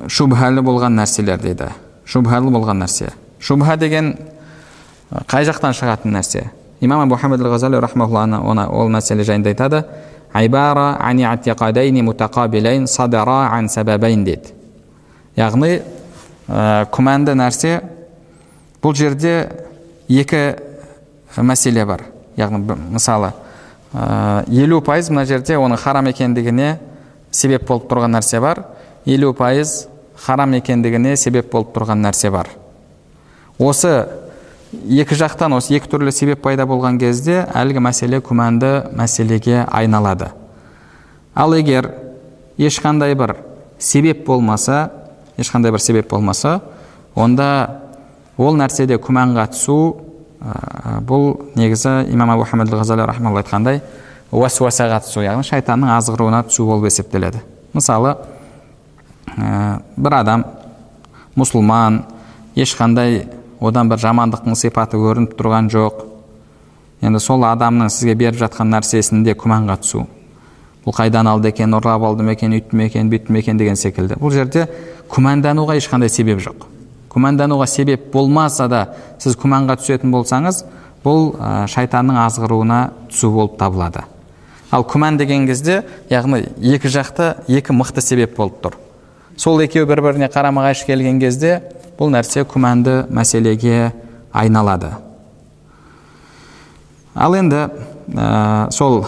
шубхалы 0.08 0.62
болған 0.66 0.98
нәрселер 1.00 1.42
дейді. 1.42 1.72
Шубхалы 2.06 2.54
болған 2.54 2.84
нәрсе. 2.84 3.12
Шубха 3.40 3.78
деген 3.78 4.16
қай 5.30 5.46
жақтан 5.50 5.74
шығатын 5.78 6.14
нәрсе? 6.14 6.50
Имам 6.82 7.06
абу 7.06 7.18
хамид 7.18 7.40
ғазали 7.40 7.80
ол 7.80 8.90
мәселе 8.90 9.24
жайында 9.24 9.50
айтады. 9.50 9.86
Дейді 14.28 14.52
яғни 15.40 15.78
күмәнді 16.92 17.36
нәрсе 17.40 17.78
бұл 18.84 18.96
жерде 19.00 19.36
екі 20.12 20.42
мәселе 21.40 21.86
бар 21.88 22.04
яғни 22.36 22.76
мысалы 22.98 23.32
елу 24.52 24.82
пайыз 24.84 25.10
мына 25.14 25.24
жерде 25.30 25.56
оның 25.56 25.80
харам 25.80 26.12
екендігіне 26.12 26.76
себеп 27.32 27.68
болып 27.70 27.88
тұрған 27.92 28.18
нәрсе 28.18 28.42
бар 28.44 28.66
елу 29.06 29.32
пайыз 29.34 29.86
харам 30.26 30.58
екендігіне 30.60 31.16
себеп 31.16 31.52
болып 31.54 31.72
тұрған 31.78 32.04
нәрсе 32.04 32.32
бар 32.36 32.52
осы 33.60 33.96
екі 34.84 35.16
жақтан 35.18 35.56
осы 35.58 35.76
екі 35.78 35.90
түрлі 35.92 36.12
себеп 36.14 36.42
пайда 36.44 36.66
болған 36.70 37.00
кезде 37.02 37.44
әлгі 37.56 37.82
мәселе 37.84 38.22
күмәнді 38.24 38.92
мәселеге 38.96 39.64
айналады. 39.66 40.32
Ал 41.36 41.56
егер 41.58 41.92
ешқандай 42.58 43.16
бір 43.16 43.36
себеп 43.80 44.26
болмаса 44.28 44.92
ешқандай 45.38 45.72
бір 45.72 45.82
себеп 45.84 46.10
болмаса 46.10 46.62
онда 47.16 47.82
ол 48.38 48.56
нәрседе 48.60 48.98
күмәнға 49.00 49.48
түсу 49.54 49.78
ә, 50.42 51.00
бұл 51.02 51.52
негізі 51.56 52.06
имам 52.12 52.36
абу 52.36 52.46
хамид 52.48 52.72
ғазали 52.72 53.06
айтқандай 53.06 53.82
уәсуасаға 54.32 55.02
түсу 55.06 55.24
яғни 55.24 55.46
шайтанның 55.48 55.92
азғыруына 55.96 56.44
түсу 56.50 56.66
болып 56.68 56.90
есептеледі. 56.90 57.42
Мысалы 57.74 58.16
ә, 59.38 59.82
бір 59.96 60.20
адам 60.20 60.46
мұсылман 61.36 62.04
ешқандай 62.56 63.26
одан 63.66 63.90
бір 63.90 64.02
жамандықтың 64.04 64.56
сипаты 64.58 65.00
көрініп 65.02 65.34
тұрған 65.40 65.70
жоқ. 65.74 66.04
Енді 67.06 67.20
сол 67.20 67.44
адамның 67.46 67.90
сізге 67.92 68.16
беріп 68.16 68.40
жатқан 68.40 68.72
нәрсесінде 68.74 69.36
күмәнға 69.38 69.80
түсу. 69.82 70.06
Бұл 70.86 70.94
қайдан 70.96 71.28
алды 71.28 71.50
екен 71.50 71.74
ұрлап 71.74 72.06
алды 72.06 72.24
ма 72.24 72.36
екен 72.36 72.54
үйтті 72.54 72.78
ме 72.78 72.88
екен 72.88 73.10
бүйтті 73.10 73.34
ме 73.34 73.42
екен 73.42 73.58
деген 73.58 73.76
секілді. 73.76 74.20
Бұл 74.22 74.34
жерде 74.34 74.68
күмәндануға 75.10 75.80
ешқандай 75.80 76.10
себеп 76.14 76.44
жоқ. 76.46 76.68
Күмәндануға 77.10 77.68
себеп 77.68 78.12
болмаса 78.14 78.68
да 78.70 78.86
сіз 79.18 79.38
күмәнға 79.42 79.80
түсетін 79.82 80.14
болсаңыз 80.14 80.64
бұл 81.06 81.32
шайтанның 81.72 82.22
азғыруына 82.26 82.80
түсу 83.10 83.32
болып 83.34 83.58
табылады. 83.58 84.06
Ал 84.72 84.86
күмән 84.86 85.18
деген 85.18 85.46
кезде 85.48 85.84
яғни 86.10 86.44
екі 86.62 86.90
жақты 86.92 87.36
екі 87.48 87.74
мықты 87.74 88.02
себеп 88.02 88.36
болып 88.38 88.62
тұр. 88.62 88.78
Сол 89.38 89.62
екеуі 89.64 89.88
бір 89.90 90.02
біріне 90.02 90.30
қарама 90.32 90.64
қайшы 90.66 90.88
келген 90.88 91.20
кезде 91.20 91.60
бұл 92.00 92.12
нәрсе 92.14 92.46
күмәнді 92.48 93.06
мәселеге 93.14 93.92
айналады. 94.36 94.92
Ал 97.16 97.36
енді 97.36 97.68
ә, 98.16 98.72
сол 98.76 99.06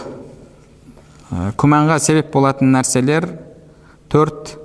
ә, 1.31 1.51
күмәнға 1.59 1.99
себеп 1.99 2.31
болатын 2.31 2.71
нәрселер 2.75 3.27
төрт 4.11 4.55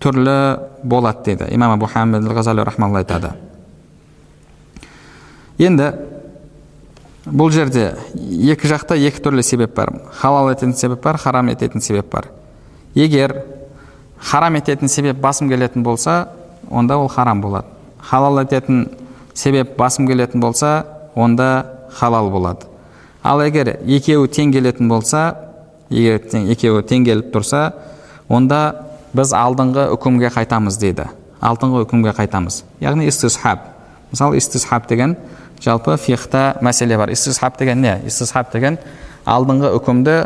түрлі 0.00 0.38
болады 0.82 1.24
дейді. 1.30 1.50
Имам 1.54 1.76
абу 1.76 1.86
хамид 1.86 2.24
айтады. 2.24 3.34
Енді 5.58 5.92
бұл 7.24 7.52
жерде 7.52 7.94
екі 8.14 8.68
жақта 8.68 8.96
екі 8.96 9.22
түрлі 9.22 9.42
себеп 9.42 9.74
бар. 9.76 9.92
Халал 10.12 10.50
ететін 10.52 10.74
себеп 10.76 11.02
бар 11.04 11.16
харам 11.18 11.48
ететін 11.48 11.80
себеп 11.80 12.10
бар. 12.12 12.28
Егер 12.94 13.44
харам 14.24 14.56
ететін 14.56 14.88
себеп 14.88 15.20
басым 15.20 15.48
келетін 15.52 15.84
болса 15.84 16.28
онда 16.70 16.96
ол 16.98 17.08
харам 17.08 17.40
болады. 17.40 17.66
Халал 18.00 18.40
ететін 18.42 18.88
себеп 19.34 19.76
басым 19.76 20.06
келетін 20.08 20.40
болса 20.40 20.86
онда 21.14 21.66
халал 21.92 22.30
болады. 22.30 22.66
Ал 23.22 23.40
егер 23.44 23.78
екеуі 23.84 24.28
тең 24.28 24.52
келетін 24.52 24.88
болса 24.88 25.36
егер 25.90 26.22
екеуі 26.50 26.82
тең 26.88 27.04
келіп 27.06 27.30
тұрса 27.34 27.72
онда 28.28 28.60
біз 29.14 29.32
алдыңғы 29.36 29.88
үкімге 29.94 30.32
қайтамыз 30.34 30.78
дейді. 30.80 31.08
Алдыңғы 31.44 31.84
үкімге 31.84 32.14
қайтамыз. 32.16 32.62
Яғни 32.80 33.08
истисхаб. 33.08 33.68
Мысалы 34.10 34.38
истисхаб 34.38 34.88
деген 34.88 35.16
жалпы 35.60 35.96
фихта 35.98 36.56
мәселе 36.62 36.96
бар. 36.96 37.12
Истисхаб 37.12 37.58
деген 37.58 37.82
не? 37.82 38.00
Истисхаб 38.06 38.52
деген 38.52 38.78
алдыңғы 39.26 39.72
үкімді 39.78 40.16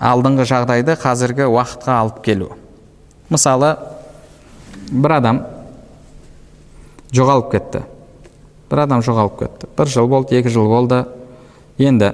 алдыңғы 0.00 0.46
жағдайды 0.48 0.96
қазіргі 1.00 1.46
уақытқа 1.52 1.96
алып 2.00 2.20
келу. 2.24 2.50
Мысалы 3.30 3.74
бір 4.90 5.16
адам 5.18 5.42
жоғалып 7.12 7.50
кетті. 7.52 7.82
бір 8.70 8.78
адам 8.86 9.02
жоғалып 9.02 9.38
кетті. 9.38 9.68
бір 9.76 9.86
жыл 9.86 10.08
болды 10.08 10.36
екі 10.38 10.48
жыл 10.48 10.66
болды. 10.68 11.04
Енді 11.78 12.12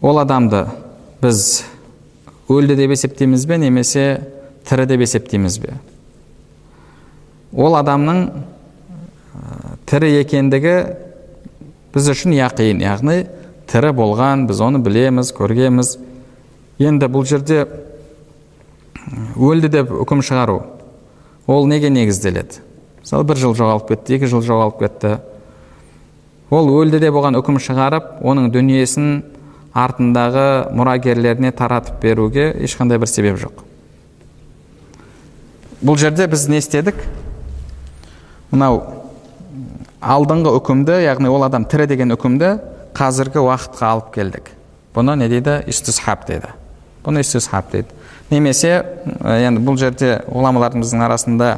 ол 0.00 0.18
адамды 0.18 0.66
біз 1.22 1.64
өлді 2.48 2.76
деп 2.76 2.90
есептейміз 2.90 3.44
бе 3.46 3.58
немесе 3.58 4.26
тірі 4.64 4.86
деп 4.86 5.00
есептейміз 5.00 5.58
бе? 5.58 5.74
ол 7.52 7.76
адамның 7.78 8.28
тірі 9.88 10.10
екендігі 10.20 10.76
біз 11.94 12.08
үшін 12.12 12.34
яқин 12.36 12.82
яғни 12.84 13.24
тірі 13.68 13.92
болған 13.96 14.46
біз 14.48 14.60
оны 14.64 14.80
білеміз 14.82 15.32
көргенбіз 15.36 15.96
енді 16.80 17.08
бұл 17.12 17.26
жерде 17.28 17.66
өлді 19.36 19.70
деп 19.72 19.92
үкім 19.92 20.22
шығару 20.24 20.62
ол 21.48 21.66
неге 21.68 21.90
негізделеді? 21.92 22.62
Мысалы 23.02 23.24
бір 23.28 23.40
жыл 23.40 23.54
жоғалып 23.56 23.88
кетті 23.88 24.16
екі 24.18 24.28
жыл 24.28 24.42
жоғалып 24.44 24.82
кетті. 24.82 25.18
Ол 26.52 26.68
өлді 26.72 27.00
деп 27.00 27.16
оған 27.20 27.38
үкім 27.40 27.60
шығарып 27.60 28.18
оның 28.24 28.50
дүниесін 28.52 29.22
артындағы 29.76 30.72
мұрагерлеріне 30.76 31.52
таратып 31.56 32.00
беруге 32.02 32.50
ешқандай 32.64 33.00
бір 33.00 33.08
себеп 33.08 33.38
жоқ. 33.40 33.64
Бұл 35.84 35.96
жерде 36.00 36.26
біз 36.26 36.48
не 36.48 36.60
істедік? 36.60 37.00
Мынау 38.50 38.82
алдыңғы 40.00 40.54
үкімді 40.58 40.98
яғни 41.04 41.30
ол 41.30 41.44
адам 41.46 41.64
тірі 41.68 41.86
деген 41.90 42.16
үкімді 42.16 42.56
қазіргі 42.98 43.42
уақытқа 43.44 43.90
алып 43.92 44.12
келдік. 44.14 44.50
Бұны 44.94 45.14
не 45.20 45.28
дейді? 45.30 45.60
Истисхаб 45.70 46.26
дейді. 46.26 46.50
Бұны 47.04 47.22
истисхаб 47.22 47.70
дейді. 47.72 47.94
Немесе 48.30 48.82
енді 49.22 49.62
бұл 49.64 49.78
жерде 49.78 50.18
ғұламаларымыздың 50.26 51.04
арасында 51.06 51.52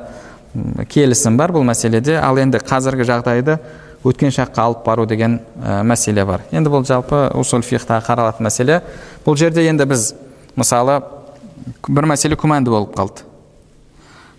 келісім 0.93 1.39
бар 1.41 1.55
бұл 1.55 1.65
мәселеде. 1.67 2.19
Ал 2.21 2.39
енді 2.39 2.61
қазіргі 2.61 3.07
жағдайды 3.09 3.57
өткен 4.05 4.33
шаққа 4.35 4.67
алып 4.67 4.85
бару 4.85 5.07
деген 5.07 5.41
ә, 5.61 5.81
мәселе 5.85 6.25
бар. 6.27 6.45
Енді 6.53 6.71
бұл 6.73 6.85
жалпы 6.89 7.31
усул 7.37 7.65
фихтағы 7.65 8.05
қаралатын 8.07 8.47
мәселе. 8.47 8.81
Бұл 9.25 9.37
жерде 9.41 9.67
енді 9.69 9.85
біз 9.89 10.13
мысалы 10.57 11.01
бір 11.89 12.09
мәселе 12.13 12.37
күмәнді 12.41 12.73
болып 12.73 12.97
қалды. 12.97 13.25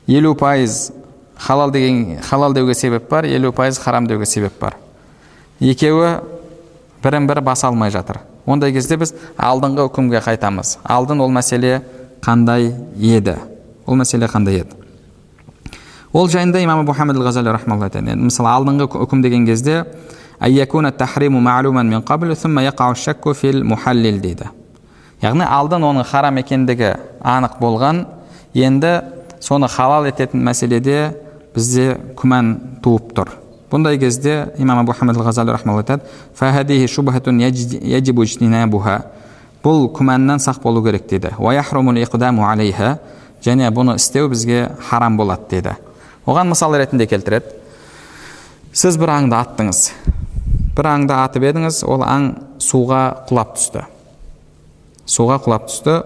елу 0.08 0.36
пайыз 0.36 0.92
халал 1.38 1.72
деген 1.72 2.20
халал 2.22 2.54
деуге 2.54 2.74
себеп 2.74 3.10
бар 3.10 3.26
елу 3.26 3.52
пайыз 3.52 3.78
харам 3.78 4.08
деуге 4.08 4.26
себеп 4.26 4.60
бар. 4.60 4.76
Екеуі 5.60 6.20
бірін 7.04 7.28
бірі 7.28 7.42
баса 7.42 7.68
алмай 7.68 7.92
жатыр. 7.92 8.20
Ондай 8.46 8.74
кезде 8.74 8.98
біз 8.98 9.14
алдыңғы 9.38 9.88
үкімге 9.90 10.22
қайтамыз. 10.26 10.78
Алдын 10.84 11.22
ол 11.22 11.32
мәселе 11.34 11.82
қандай 12.22 12.72
еді? 12.96 13.38
Ол 13.86 13.98
мәселе 14.00 14.30
қандай 14.30 14.62
еді? 14.62 14.78
Ол 16.14 16.28
жайында 16.30 16.60
имам 16.60 16.86
хамид 16.94 17.16
ғазали 17.16 17.54
айтады. 17.88 18.16
Мысалы 18.16 18.50
алдыңғы 18.50 18.88
үкім 19.06 19.22
деген 19.22 19.46
кезде 19.46 19.86
дейді. 24.22 24.50
Яғни 25.22 25.46
алдын 25.46 25.86
оның 25.86 26.08
харам 26.10 26.40
екендігі 26.42 26.96
анық 27.22 27.60
болған 27.62 28.06
енді 28.54 28.96
соны 29.40 29.70
халал 29.70 30.08
ететін 30.10 30.42
мәселеде 30.44 31.14
бізде 31.56 31.94
күмән 32.18 32.56
туып 32.82 33.14
тұр. 33.14 33.30
Бұндай 33.72 33.98
кезде 34.00 34.52
имам 34.58 34.84
абу 34.84 34.92
ғазали 34.92 35.52
айтады 35.56 36.04
бұл 39.62 39.92
күмәннен 39.94 40.40
сақ 40.42 40.62
болу 40.64 40.82
керек 40.82 41.08
дейді 41.10 41.30
және 43.42 43.70
бұны 43.74 43.96
істеу 43.98 44.30
бізге 44.30 44.72
харам 44.90 45.18
болады 45.18 45.50
деді 45.50 45.76
оған 46.26 46.52
мысал 46.54 46.76
ретінде 46.78 47.08
келтіреді 47.10 47.56
сіз 48.74 48.98
бір 49.02 49.14
аңды 49.16 49.38
аттыңыз 49.38 49.82
бір 50.78 50.90
аңды 50.94 51.18
атып 51.18 51.46
едіңіз 51.50 51.82
ол 51.90 52.06
аң 52.06 52.28
суға 52.62 53.02
құлап 53.30 53.56
түсті 53.58 53.86
суға 55.10 55.40
құлап 55.46 55.70
түсті 55.70 55.98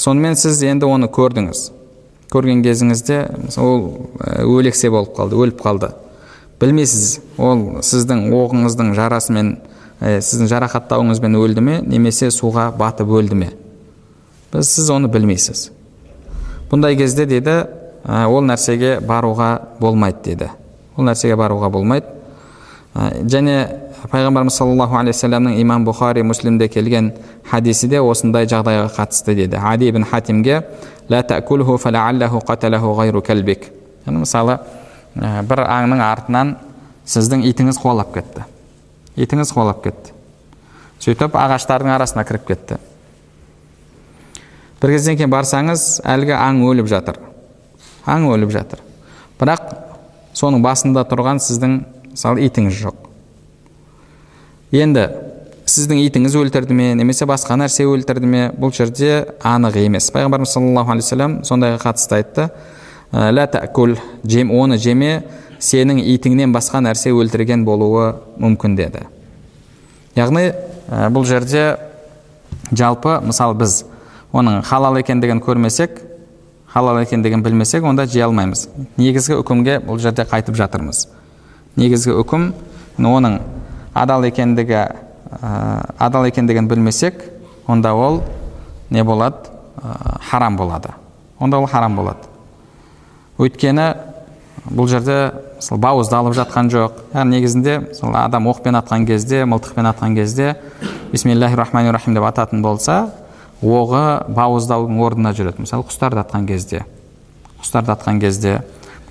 сонымен 0.00 0.36
сіз 0.40 0.62
енді 0.68 0.88
оны 0.88 1.10
көрдіңіз 1.12 1.66
көрген 2.32 2.64
кезіңізде 2.64 3.20
ол 3.60 3.86
өлексе 4.46 4.92
болып 4.92 5.12
қалды 5.16 5.40
өліп 5.44 5.60
қалды 5.64 5.92
білмейсіз. 6.60 7.18
Ол 7.40 7.80
сіздің 7.84 8.28
оғыңыздың 8.36 8.92
жарасымен 8.98 9.50
ә, 10.00 10.20
сіздің 10.20 10.50
жарақаттауыңызбен 10.52 11.36
өлді 11.40 11.64
ме 11.64 11.80
немесе 11.86 12.30
суға 12.34 12.70
батып 12.76 13.08
өлді 13.08 13.38
ме? 13.40 13.50
Біз 14.52 14.68
сіз 14.68 14.90
оны 14.92 15.08
білмейсіз. 15.12 15.70
Бұндай 16.70 16.96
кезде 16.98 17.26
деді 17.26 17.62
ол 18.04 18.44
нәрсеге 18.46 18.98
баруға 19.04 19.50
болмайды 19.80 20.32
деді. 20.32 20.50
Ол 20.96 21.08
нәрсеге 21.08 21.36
баруға 21.40 21.70
болмайды. 21.72 22.06
Және 22.94 23.56
пайғамбарымыз 24.10 24.56
саллаллаху 24.56 24.96
алейхи 24.98 25.16
вассаламның 25.18 25.58
имам 25.60 25.84
бұхари 25.86 26.22
муслимде 26.26 26.68
келген 26.68 27.12
хадисі 27.50 27.88
де 27.92 28.00
осындай 28.00 28.48
жағдайға 28.48 28.88
қатысты 28.96 29.34
деді. 29.34 29.60
Ади 29.62 29.90
ибн 29.90 30.04
хатимге 30.04 30.64
мысалы 34.10 34.58
бір 35.14 35.64
аңның 35.66 36.02
артынан 36.04 36.54
сіздің 37.08 37.44
итіңіз 37.50 37.80
қуалап 37.82 38.12
кетті. 38.14 38.44
Итіңіз 39.20 39.52
қуалап 39.54 39.82
кетті. 39.84 40.14
Сөйтіп 41.00 41.34
ағаштардың 41.40 41.94
арасына 41.94 42.24
кіріп 42.28 42.46
кетті. 42.50 42.78
Бір 44.80 44.94
кезден 44.94 45.18
кейін 45.18 45.32
барсаңыз 45.32 46.00
әлгі 46.08 46.36
аң 46.36 46.62
өліп 46.68 46.88
жатыр. 46.88 47.18
Аң 48.08 48.28
өліп 48.32 48.52
жатыр. 48.54 48.80
Бірақ 49.40 49.74
соның 50.36 50.62
басында 50.64 51.04
тұрған 51.08 51.40
сіздің 51.42 51.80
мысалы 52.12 52.46
итіңіз 52.46 52.78
жоқ. 52.80 53.08
Енді 54.76 55.08
сіздің 55.70 56.00
итіңіз 56.06 56.36
өлтірді 56.40 56.76
ме 56.76 56.92
немесе 56.98 57.26
басқа 57.28 57.56
нәрсе 57.60 57.86
өлтірді 57.88 58.28
ме 58.28 58.42
бұл 58.56 58.72
жерде 58.74 59.24
анық 59.46 59.76
емес. 59.82 60.10
Пайғамбарымыз 60.14 60.54
саллаллаху 60.56 60.94
алейхи 60.94 61.30
сондайға 61.46 61.80
қатысты 61.84 62.20
айтты. 62.20 62.48
«Ә, 63.12 63.30
жем, 64.24 64.50
оны 64.50 64.78
жеме 64.78 65.22
сенің 65.58 66.00
итіңнен 66.14 66.52
басқа 66.54 66.80
нәрсе 66.80 67.12
өлтірген 67.12 67.64
болуы 67.64 68.14
мүмкін 68.38 68.76
деді. 68.76 69.06
Яғни 70.16 70.52
ә, 70.88 71.08
бұл 71.10 71.26
жерде 71.28 71.76
жалпы 72.70 73.18
мысалы 73.24 73.58
біз 73.60 73.84
оның 74.32 74.62
халал 74.64 74.96
екендігін 75.00 75.42
көрмесек 75.44 76.00
халал 76.72 77.00
екендігін 77.02 77.42
білмесек 77.42 77.84
онда 77.84 78.06
жей 78.06 78.24
алмаймыз. 78.24 78.68
Негізгі 78.96 79.40
үкімге 79.42 79.80
бұл 79.84 79.98
жерде 79.98 80.24
қайтып 80.24 80.54
жатырмыз. 80.54 81.08
Негізгі 81.76 82.14
үкім 82.22 82.52
оның 82.98 83.40
адал 83.94 84.24
екендігі 84.28 84.78
ә, 84.78 84.90
адал 85.98 86.28
екендігін 86.30 86.70
білмесек 86.70 87.24
онда 87.66 87.92
ол 87.94 88.22
не 88.90 89.04
болады? 89.04 89.50
Ә, 89.82 90.20
харам 90.30 90.56
болады. 90.56 90.94
Онда 91.38 91.58
ол 91.58 91.66
харам 91.66 91.96
болады. 91.96 92.29
Өйткені 93.40 93.86
бұл 94.68 94.88
жерде 94.90 95.32
мысалы 95.56 95.80
бауыздалып 95.80 96.36
жатқан 96.36 96.68
жоқ. 96.72 96.98
Яғни 97.14 97.38
негізінде 97.38 97.76
сол 97.96 98.14
адам 98.16 98.48
оқпен 98.50 98.76
атқан 98.78 99.06
кезде 99.08 99.44
мылтықпен 99.48 99.88
атқан 99.90 100.14
кезде 100.14 100.56
бисмиллахи 101.12 101.56
рахмани 101.56 101.90
рахим 101.90 102.14
деп 102.14 102.24
ататын 102.28 102.62
болса 102.62 103.10
оғы 103.62 104.28
бауыздаудың 104.28 105.00
орнына 105.00 105.32
жүреді. 105.36 105.64
Мысалы 105.64 105.84
құстарды 105.88 106.20
атқан 106.22 106.46
кезде. 106.46 106.84
Құстарды 107.60 107.94
атқан 107.96 108.20
кезде. 108.20 108.60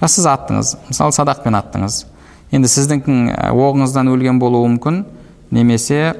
Сіз 0.05 0.29
аттыңыз 0.31 0.75
мысалы 0.87 1.13
садақпен 1.17 1.57
аттыңыз. 1.59 2.05
Енді 2.51 2.69
сіздің 2.71 3.03
оғыңыздан 3.51 4.09
өлген 4.09 4.39
болуы 4.41 4.69
мүмкін 4.75 5.03
немесе 5.51 6.15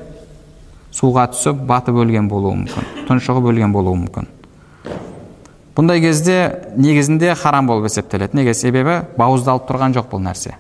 суға 0.94 1.30
түсіп 1.34 1.64
батып 1.70 2.02
өлген 2.02 2.28
болуы 2.30 2.58
мүмкін 2.64 3.08
тұншығып 3.08 3.50
өлген 3.54 3.74
болуы 3.74 3.98
мүмкін. 4.04 4.28
Бұндай 5.80 6.02
кезде 6.04 6.40
негізінде 6.76 7.32
харам 7.40 7.68
болып 7.70 7.88
есептеледі. 7.88 8.36
Неге? 8.36 8.54
Себебі 8.54 8.98
бауыздалып 9.18 9.64
тұрған 9.70 9.96
жоқ 9.96 10.10
бұл 10.12 10.20
нәрсе. 10.26 10.58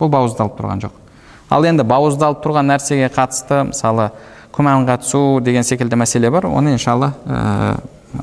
Бұл 0.00 0.10
бауыздалып 0.10 0.56
тұрған 0.58 0.82
жоқ. 0.82 0.96
Ал 1.54 1.66
енді 1.66 1.86
бауыздалып 1.86 2.42
тұрған 2.42 2.66
нәрсеге 2.72 3.12
қатысты 3.14 3.62
мысалы 3.70 4.10
күмәнға 4.50 4.96
түсу 5.04 5.40
деген 5.44 5.62
секілді 5.62 6.00
мәселе 6.02 6.30
бар. 6.34 6.48
Оны 6.50 6.74
иншалла 6.74 7.12
ә, 7.26 7.76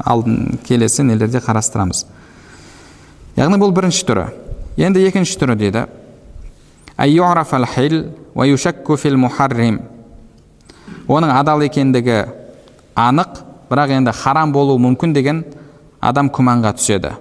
алдын 0.03 0.59
келесі 0.67 1.05
нелерде 1.07 1.39
қарастырамыз. 1.39 2.03
Яғни 3.39 3.59
бұл 3.61 3.71
бірінші 3.71 4.03
түрі. 4.09 4.25
Енді 4.77 5.05
екінші 5.07 5.39
түрі 5.39 5.55
дейді. 5.55 5.85
Оның 11.07 11.31
адал 11.31 11.61
екендігі 11.63 12.17
анық 12.95 13.39
бірақ 13.69 13.93
енді 13.95 14.11
харам 14.11 14.51
болуы 14.51 14.79
мүмкін 14.81 15.13
деген 15.15 15.43
адам 16.01 16.29
күмәнға 16.33 16.73
түседі 16.77 17.15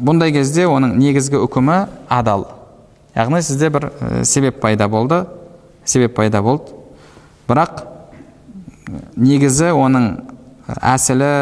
бұндай 0.00 0.32
кезде 0.32 0.64
оның 0.70 0.96
негізгі 0.98 1.40
үкімі 1.44 1.76
адал 2.08 2.46
яғни 3.14 3.42
сізде 3.44 3.68
бір 3.70 3.90
себеп 4.24 4.60
пайда 4.62 4.88
болды 4.88 5.24
себеп 5.84 6.14
пайда 6.16 6.40
болды 6.42 6.72
бірақ 7.48 7.82
негізі 9.16 9.72
оның 9.76 10.06
әсілі 10.80 11.32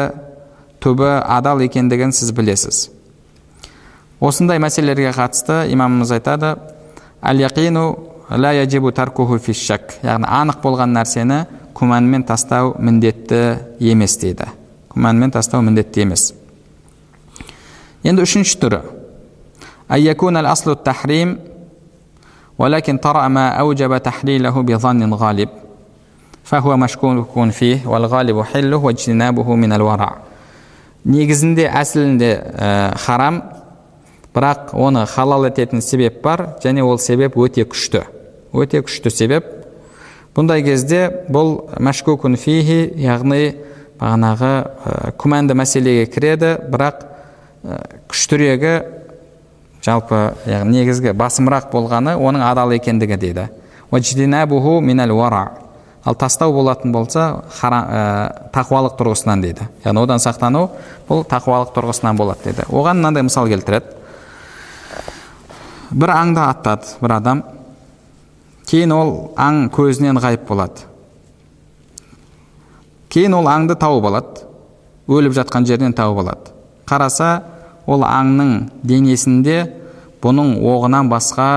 түбі 0.83 1.11
адал 1.23 1.63
екендігін 1.63 2.11
сіз 2.15 2.33
білесіз 2.35 2.89
осындай 4.19 4.59
мәселелерге 4.59 5.13
қатысты 5.15 5.63
имамымыз 5.71 6.11
айтады 6.17 6.55
яғни 10.03 10.27
анық 10.27 10.59
болған 10.63 10.93
нәрсені 10.93 11.45
күмәнмен 11.78 12.24
тастау 12.26 12.74
міндетті 12.78 13.40
емес 13.80 14.18
дейді 14.20 14.50
күмәнмен 14.94 15.32
тастау 15.34 15.62
міндетті 15.62 16.04
емес 16.06 16.32
енді 18.04 18.26
үшінші 18.26 18.60
түрі 18.62 18.80
ولكن 22.58 22.98
طرأ 22.98 23.28
ما 23.28 23.48
أوجب 23.48 23.98
تحليله 23.98 24.62
بظن 24.62 25.14
غالب 25.14 25.48
فهو 26.44 26.76
مشكوك 26.76 27.50
فيه 27.50 27.86
والغالب 27.86 28.42
حله 28.42 28.76
واجتنابه 28.76 29.54
من 29.54 29.72
الورع 29.72 30.16
негізінде 31.04 31.66
әсілінде 31.68 32.30
ә, 32.32 32.96
харам 32.96 33.42
бірақ 34.32 34.70
оны 34.72 35.02
халал 35.04 35.44
ететін 35.44 35.82
себеп 35.84 36.22
бар 36.24 36.56
және 36.64 36.80
ол 36.80 36.96
себеп 36.96 37.36
өте 37.36 37.66
күшті 37.68 38.06
өте 38.56 38.80
күшті 38.80 39.12
себеп 39.12 39.44
бұндай 40.39 40.63
кезде 40.63 41.01
бұл 41.27 41.57
мәшкукун 41.83 42.37
фихи 42.39 42.85
яғни 43.03 43.51
бағанағы 43.99 44.51
ә, 44.55 45.11
күмәнді 45.19 45.57
мәселеге 45.59 46.05
кіреді 46.07 46.53
бірақ 46.71 47.01
ә, 47.03 47.79
күштірегі 48.07 48.75
жалпы 49.83 50.21
яғни 50.47 50.79
негізгі 50.79 51.11
басымырақ 51.19 51.67
болғаны 51.73 52.15
оның 52.15 52.45
адал 52.47 52.71
екендігі 52.77 53.19
дейді. 53.19 53.49
Ал 56.05 56.15
тастау 56.15 56.53
болатын 56.55 56.93
болса 56.95 57.43
хара, 57.59 57.79
ә, 57.83 58.49
тақуалық 58.55 58.95
тұрғысынан 58.95 59.41
дейді. 59.43 59.65
Яғни 59.83 59.99
одан 60.05 60.21
сақтану 60.23 60.69
бұл 61.09 61.25
тақуалық 61.27 61.73
тұрғысынан 61.75 62.17
болады 62.17 62.45
дейді. 62.45 62.63
Оған 62.71 63.01
мынандай 63.01 63.25
мысал 63.27 63.49
келтіреді. 63.51 63.97
Бір 65.91 66.13
аңды 66.15 66.39
аттады 66.45 66.95
бір 67.01 67.17
адам. 67.17 67.43
Кейін 68.69 68.93
ол 68.93 69.11
аң 69.39 69.63
көзінен 69.73 70.19
ғайып 70.21 70.45
болады 70.45 70.85
кейін 73.09 73.33
ол 73.39 73.49
аңды 73.49 73.73
тауып 73.81 74.05
алады 74.11 74.45
өліп 75.09 75.33
жатқан 75.39 75.65
жерінен 75.65 75.95
тауып 75.97 76.21
алады 76.21 76.53
қараса 76.89 77.31
ол 77.89 78.05
аңның 78.05 78.69
денесінде 78.85 79.57
бұның 80.21 80.59
оғынан 80.61 81.09
басқа 81.09 81.49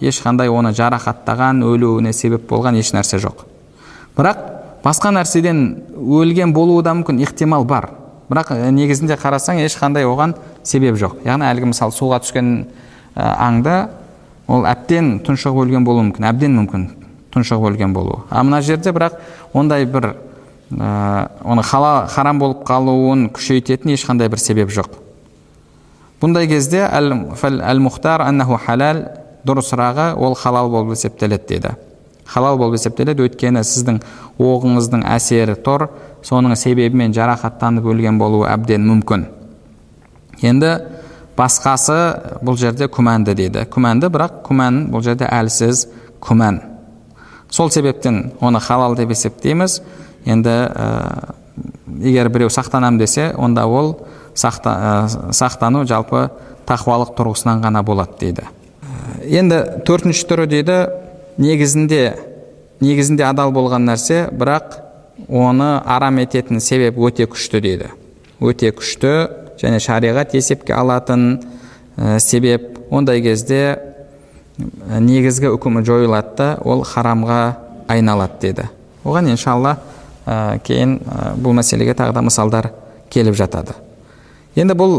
ешқандай 0.00 0.48
оны 0.52 0.70
жарақаттаған 0.76 1.64
өлуіне 1.66 2.12
себеп 2.14 2.46
болған 2.50 2.78
еш 2.78 2.92
нәрсе 2.94 3.18
жоқ 3.18 3.42
бірақ 4.16 4.44
басқа 4.84 5.10
нәрседен 5.16 5.64
өлген 5.98 6.54
болуы 6.54 6.84
да 6.86 6.94
мүмкін 6.94 7.18
ықтимал 7.26 7.66
бар 7.66 7.90
бірақ 8.30 8.54
негізінде 8.70 9.18
қарасаң 9.18 9.58
ешқандай 9.66 10.06
оған 10.06 10.36
себеп 10.62 11.00
жоқ 11.00 11.24
яғни 11.26 11.50
әлгі 11.50 11.72
мысалы 11.72 11.96
суға 11.96 12.22
түскен 12.22 12.52
аңда 13.16 13.80
ол 14.50 14.66
әбден 14.66 15.20
тұншығып 15.26 15.62
өлген 15.64 15.86
болуы 15.86 16.08
мүмкін 16.08 16.26
әбден 16.30 16.56
мүмкін 16.58 16.88
тұншығып 17.34 17.70
өлген 17.70 17.94
болуы. 17.94 18.24
А 18.30 18.42
мына 18.42 18.60
жерде 18.66 18.90
бірақ 18.90 19.20
ондай 19.54 19.86
бір 19.86 20.14
ә, 20.74 21.28
оны 21.44 21.62
хала, 21.62 22.08
харам 22.10 22.38
болып 22.42 22.64
қалуын 22.66 23.28
күшейтетін 23.34 23.94
ешқандай 23.94 24.28
бір 24.28 24.42
себеп 24.42 24.72
жоқ. 24.74 24.98
Бұндай 26.20 26.48
кезде 26.50 26.82
әл 26.84 27.80
мұхтар 27.80 28.26
аннаху 28.26 28.58
халал 28.60 29.04
дұрысырағы 29.46 30.12
ол 30.20 30.34
халал 30.34 30.70
болып 30.70 30.96
есептеледі 30.96 31.46
дейді. 31.48 31.74
Халал 32.26 32.58
болып 32.58 32.76
есептеледі 32.76 33.24
өйткені 33.24 33.62
сіздің 33.64 34.02
оғыңыздың 34.38 35.06
әсері 35.14 35.56
тұр 35.64 35.88
соның 36.26 36.56
себебімен 36.58 37.14
жарақаттанып 37.16 37.86
өлген 37.88 38.18
болуы 38.20 38.50
әбден 38.50 38.84
мүмкін. 38.86 39.24
Енді 40.42 40.74
басқасы 41.40 41.98
бұл 42.44 42.58
жерде 42.60 42.88
күмәнді 42.92 43.34
дейді. 43.38 43.64
Күмәнді 43.72 44.10
бірақ 44.12 44.42
күмән 44.46 44.84
бұл 44.92 45.04
жерде 45.04 45.28
әлсіз 45.30 45.86
күмән. 46.22 46.60
Сол 47.50 47.70
себептен 47.72 48.30
оны 48.40 48.60
халал 48.60 48.94
деп 48.98 49.10
есептейміз. 49.14 49.80
Енді 50.28 50.52
ә, 50.68 51.34
егер 52.04 52.28
біреу 52.28 52.50
сақтанам 52.52 52.98
десе 53.00 53.32
онда 53.36 53.66
ол 53.66 53.94
сақта, 54.34 54.74
ә, 54.76 55.32
сақтану 55.32 55.86
жалпы 55.88 56.28
тақуалық 56.68 57.14
тұрғысынан 57.18 57.64
ғана 57.64 57.82
болады 57.82 58.18
дейді. 58.20 58.46
Енді 59.24 59.62
төртінші 59.86 60.26
түрі 60.28 60.46
дейді 60.50 60.78
негізінде 61.40 62.02
негізінде 62.80 63.24
адал 63.28 63.52
болған 63.52 63.88
нәрсе 63.88 64.26
бірақ 64.32 64.78
оны 65.28 65.78
арам 65.84 66.20
ететін 66.22 66.60
себеп 66.60 66.98
өте 66.98 67.26
күшті 67.28 67.60
дейді. 67.64 67.90
Өте 68.40 68.70
күшті 68.76 69.12
және 69.60 69.80
шариғат 69.82 70.34
есепке 70.34 70.74
алатын 70.74 71.40
ә, 71.96 72.18
себеп 72.18 72.78
ондай 72.90 73.22
кезде 73.22 73.78
негізгі 74.58 75.52
үкімі 75.54 75.84
жойылады 75.86 76.36
да 76.36 76.48
ол 76.64 76.84
харамға 76.84 77.40
айналады 77.88 78.40
деді. 78.40 78.68
Оған 79.04 79.30
иншалла 79.32 79.76
ә, 80.26 80.58
кейін 80.64 80.98
ә, 81.00 81.34
бұл 81.36 81.56
мәселеге 81.56 81.94
тағы 81.94 82.16
да 82.16 82.24
мысалдар 82.24 82.72
келіп 83.10 83.36
жатады. 83.38 83.76
Енді 84.56 84.74
бұл 84.74 84.96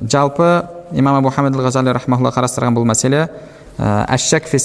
жалпы 0.00 0.64
имам 0.92 1.20
абу 1.20 1.30
ғазали 1.30 1.92
қарастырған 2.32 2.74
бұл 2.76 2.86
мәселе 2.88 3.28
әшшак 3.78 4.46
фи 4.46 4.58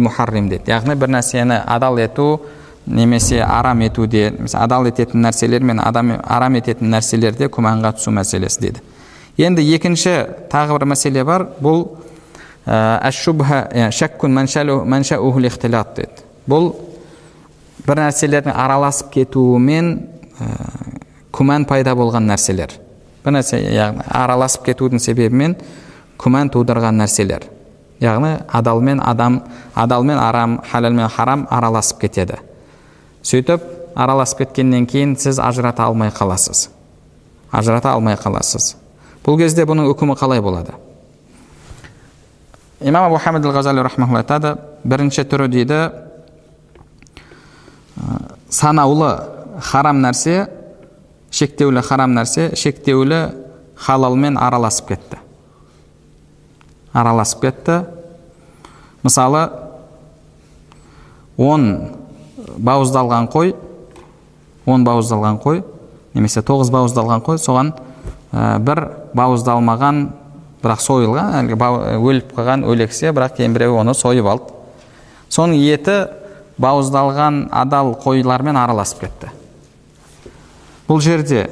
мухаррим 0.00 0.48
дейді. 0.48 0.70
Яғни 0.70 0.96
бір 0.96 1.12
нәрсені 1.12 1.60
адал 1.66 1.98
ету 1.98 2.40
немесе 2.86 3.40
арам 3.42 3.80
етуде 3.82 4.32
адал 4.54 4.86
ететін 4.86 5.24
нәрселер 5.26 5.62
мен 5.62 5.80
адам 5.80 6.16
арам 6.22 6.56
ететін 6.56 6.90
нәрселерде 6.94 7.48
күмәнға 7.52 7.96
түсу 7.98 8.14
мәселесі 8.14 8.60
дейді 8.60 8.82
енді 9.36 9.64
екінші 9.76 10.14
тағы 10.50 10.78
бір 10.78 10.86
мәселе 10.92 11.24
бар. 11.24 11.46
Бұл 11.60 11.84
дейді 15.98 16.24
бұл 16.48 16.72
бір 17.86 18.00
нәрселердің 18.06 18.56
араласып 18.56 19.12
кетуімен 19.14 19.92
күмән 21.36 21.66
пайда 21.68 21.94
болған 21.94 22.26
нәрселер. 22.30 22.72
Бір 23.24 23.36
нәрсе 23.38 23.60
яғни 23.60 24.06
араласып 24.08 24.66
кетудің 24.70 25.02
себебімен 25.02 25.56
күмән 26.18 26.50
тудырған 26.54 26.96
нәрселер. 27.02 27.46
Яғни 28.00 28.36
адал 28.52 28.80
мен 28.80 29.00
адам 29.04 29.42
адал 29.74 30.04
мен 30.04 30.18
арам 30.18 30.60
халал 30.70 30.92
мен 30.92 31.08
харам 31.08 31.46
араласып 31.50 32.00
кетеді. 32.00 32.38
Сөйтіп 33.26 33.62
араласып 33.98 34.44
кеткеннен 34.44 34.86
кейін 34.86 35.16
сіз 35.18 35.40
ажырата 35.42 35.86
алмай 35.88 36.12
қаласыз. 36.14 36.68
Ажырата 37.50 37.94
алмай 37.96 38.14
қаласыз. 38.20 38.74
Бұл 39.26 39.38
кезде 39.40 39.64
бұның 39.66 39.88
үкімі 39.90 40.14
қалай 40.18 40.42
болады? 40.44 40.76
Имам 42.80 43.08
абу 43.08 43.18
хамид 43.18 43.46
айтады 43.46 44.56
бірінші 44.84 45.24
түрі 45.24 45.48
дейді 45.48 45.80
санаулы 48.50 49.10
харам 49.62 50.02
нәрсе 50.04 50.46
шектеулі 51.30 51.82
харам 51.82 52.14
нәрсе 52.14 52.54
шектеулі 52.54 53.20
халалмен 53.76 54.36
араласып 54.38 54.92
кетті. 54.92 55.18
Араласып 56.92 57.40
кетті. 57.40 57.80
Мысалы 59.02 59.50
он 61.36 61.96
бауыздалған 62.56 63.30
қой 63.32 63.54
он 64.66 64.84
бауыздалған 64.84 65.40
қой 65.42 65.62
немесе 66.14 66.42
тоғыз 66.42 66.70
бауыздалған 66.74 67.24
қой 67.26 67.38
соған 67.42 67.72
ә, 68.32 68.58
бір 68.58 68.82
бауыздалмаған 69.16 70.06
бірақ 70.62 70.82
сойылған 70.82 71.34
әлгі 71.40 71.58
өліп 72.00 72.32
қалған 72.36 72.64
өлексе 72.66 73.12
бірақ 73.14 73.36
кейбіреу 73.38 73.76
оны 73.80 73.94
сойып 73.94 74.26
алды. 74.26 74.54
Соның 75.30 75.58
еті 75.60 75.96
бауыздалған 76.58 77.46
адал 77.54 77.94
қойлармен 78.02 78.56
араласып 78.58 79.04
кетті. 79.04 79.30
Бұл 80.88 81.02
жерде 81.02 81.48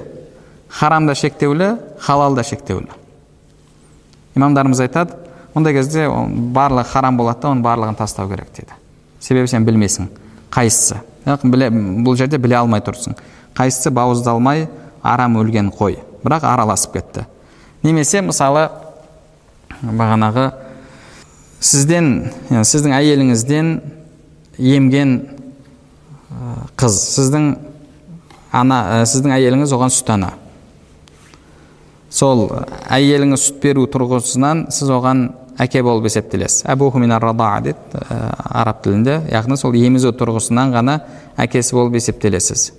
харам 0.69 1.07
да 1.07 1.15
шектеулі 1.15 1.75
халал 2.01 2.35
да 2.35 2.43
шектеулі. 2.43 2.91
Имамдарымыз 4.35 4.81
айтады 4.81 5.19
ондай 5.55 5.75
кезде 5.77 6.09
барлығы 6.09 6.89
харам 6.91 7.19
болады 7.19 7.43
да 7.43 7.53
оның 7.53 7.63
барлығын 7.67 7.99
тастау 7.99 8.29
керек 8.31 8.51
дейді 8.57 8.75
себебі 9.21 9.49
сен 9.49 9.65
білмейсің. 9.65 10.09
Қайсысы? 10.55 11.01
Бұл 11.25 12.17
жерде 12.19 12.39
біле 12.39 12.59
алмай 12.61 12.83
тұрсың. 12.85 13.17
Қайсысы 13.57 13.91
бауыздалмай 13.95 14.69
арам 15.03 15.39
өлген 15.41 15.71
қой. 15.75 15.99
Бірақ 16.25 16.47
араласып 16.49 16.97
кетті. 16.99 17.27
Немесе 17.83 18.23
мысалы 18.25 18.69
бағанағы 19.83 20.51
сізден 21.65 22.31
сіздің 22.51 22.95
әйеліңізден 22.97 23.75
емген 24.59 25.15
қыз. 26.81 26.99
Сіздің 27.19 27.51
ана 28.55 28.81
сіздің 29.09 29.35
әйеліңіз 29.37 29.75
оған 29.77 29.93
сүт 29.93 30.15
ана. 30.15 30.33
Сол 32.15 32.47
әйеліңіз 32.95 33.49
сүт 33.49 33.63
беру 33.65 33.89
тұрғысынан 33.91 34.69
сіз 34.73 34.93
оған 34.95 35.27
әке 35.59 35.83
болып 35.83 36.09
есептелесіз. 36.09 36.65
Дейді 36.65 37.75
араб 38.55 38.83
тілінде. 38.83 39.21
Яғни 39.31 39.57
сол 39.57 39.75
емізу 39.79 40.13
тұрғысынан 40.17 40.75
ғана 40.75 40.99
әкесі 41.37 41.77
болып 41.77 41.99
есептелесіз. 42.01 42.73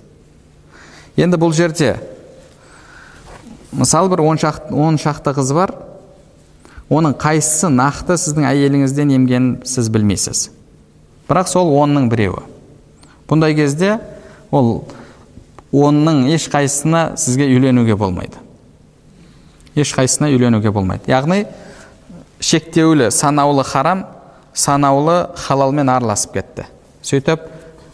Енді 1.16 1.40
бұл 1.40 1.54
жерде 1.56 1.96
мысалы 3.72 4.10
бір 4.12 4.20
он 4.24 4.38
шақты, 4.38 4.74
он 4.74 4.98
шақты 5.00 5.32
қыз 5.36 5.52
бар. 5.54 5.74
Оның 6.88 7.16
қайсысы 7.18 7.70
нақты 7.72 8.14
сіздің 8.20 8.46
әйеліңізден 8.46 9.10
емгенін 9.16 9.48
сіз 9.66 9.88
білмейсіз. 9.90 10.50
Бірақ 11.26 11.48
сол 11.50 11.72
онның 11.74 12.06
біреуі. 12.12 12.44
Бұндай 13.26 13.56
кезде 13.58 13.96
ол 14.54 14.84
онның 15.74 16.28
ешқайсысына 16.30 17.16
сізге 17.18 17.48
үйленуге 17.50 17.96
болмайды. 17.98 18.38
Ешқайсысына 19.74 20.30
үйленуге 20.30 20.70
болмайды. 20.70 21.10
Яғни 21.10 21.42
шектеулі 22.40 23.10
санаулы 23.10 23.64
харам 23.64 24.04
санаулы 24.54 25.28
халалмен 25.36 25.88
араласып 25.88 26.36
кетті. 26.36 26.66
Сөйтіп 27.02 27.44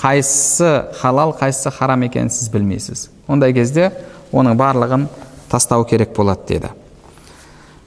қайсысы 0.01 0.95
халал 1.01 1.35
қайсысы 1.39 1.71
харам 1.75 2.03
екенін 2.07 2.31
сіз 2.31 2.49
білмейсіз. 2.53 3.09
Ондай 3.29 3.55
кезде 3.55 3.91
оның 4.33 4.57
барлығын 4.59 5.07
тастау 5.51 5.85
керек 5.85 6.15
болады 6.17 6.47
деді. 6.49 6.71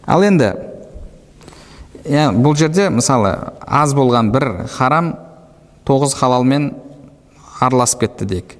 Ал 0.05 0.23
енді 0.23 0.53
я, 2.05 2.29
бұл 2.31 2.55
жерде 2.55 2.89
мысалы 2.93 3.33
аз 3.65 3.95
болған 3.97 4.31
бір 4.31 4.67
харам 4.75 5.15
тоғыз 5.87 6.15
халалмен 6.19 6.73
араласып 7.59 8.05
кетті 8.05 8.27
дейік. 8.29 8.57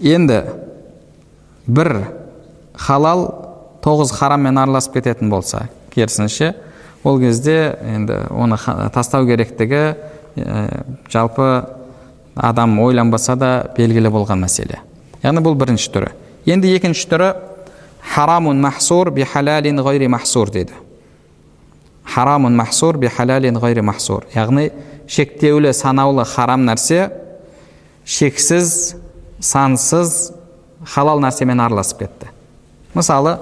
Енді 0.00 0.42
бір 1.66 1.94
халал 2.74 3.26
тоғыз 3.84 4.12
хараммен 4.12 4.58
араласып 4.58 4.98
кететін 4.98 5.30
болса 5.30 5.68
керісінше 5.94 6.54
ол 7.04 7.20
кезде 7.20 7.76
енді 7.94 8.18
оны 8.30 8.58
тастау 8.94 9.26
керектігі 9.26 9.82
ә, 10.36 10.84
жалпы 11.12 11.64
адам 12.34 12.78
ойланбаса 12.80 13.36
да 13.36 13.50
белгілі 13.76 14.10
болған 14.10 14.42
мәселе. 14.44 14.80
Яғни 15.22 15.42
бұл 15.44 15.54
бірінші 15.58 15.90
түрі. 15.94 16.10
Енді 16.46 16.72
екінші 16.74 17.06
түрі 17.12 17.28
харамун 18.14 18.60
махсур 18.60 19.10
би 19.14 19.24
халалин 19.24 19.80
ғайри 19.84 20.08
махсур 20.08 20.50
дейді. 20.50 20.74
Харамун 22.04 22.56
махсур 22.56 22.98
би 22.98 23.08
халалин 23.08 23.58
ғайри 23.60 23.82
махсур 23.82 24.26
яғни 24.34 24.70
шектеулі 25.08 25.72
санаулы 25.72 26.24
харам 26.24 26.66
нәрсе 26.66 27.10
шексіз 28.04 28.96
сансыз 29.40 30.32
халал 30.84 31.20
нәрсемен 31.20 31.60
араласып 31.64 32.04
кетті. 32.04 32.30
Мысалы 32.94 33.38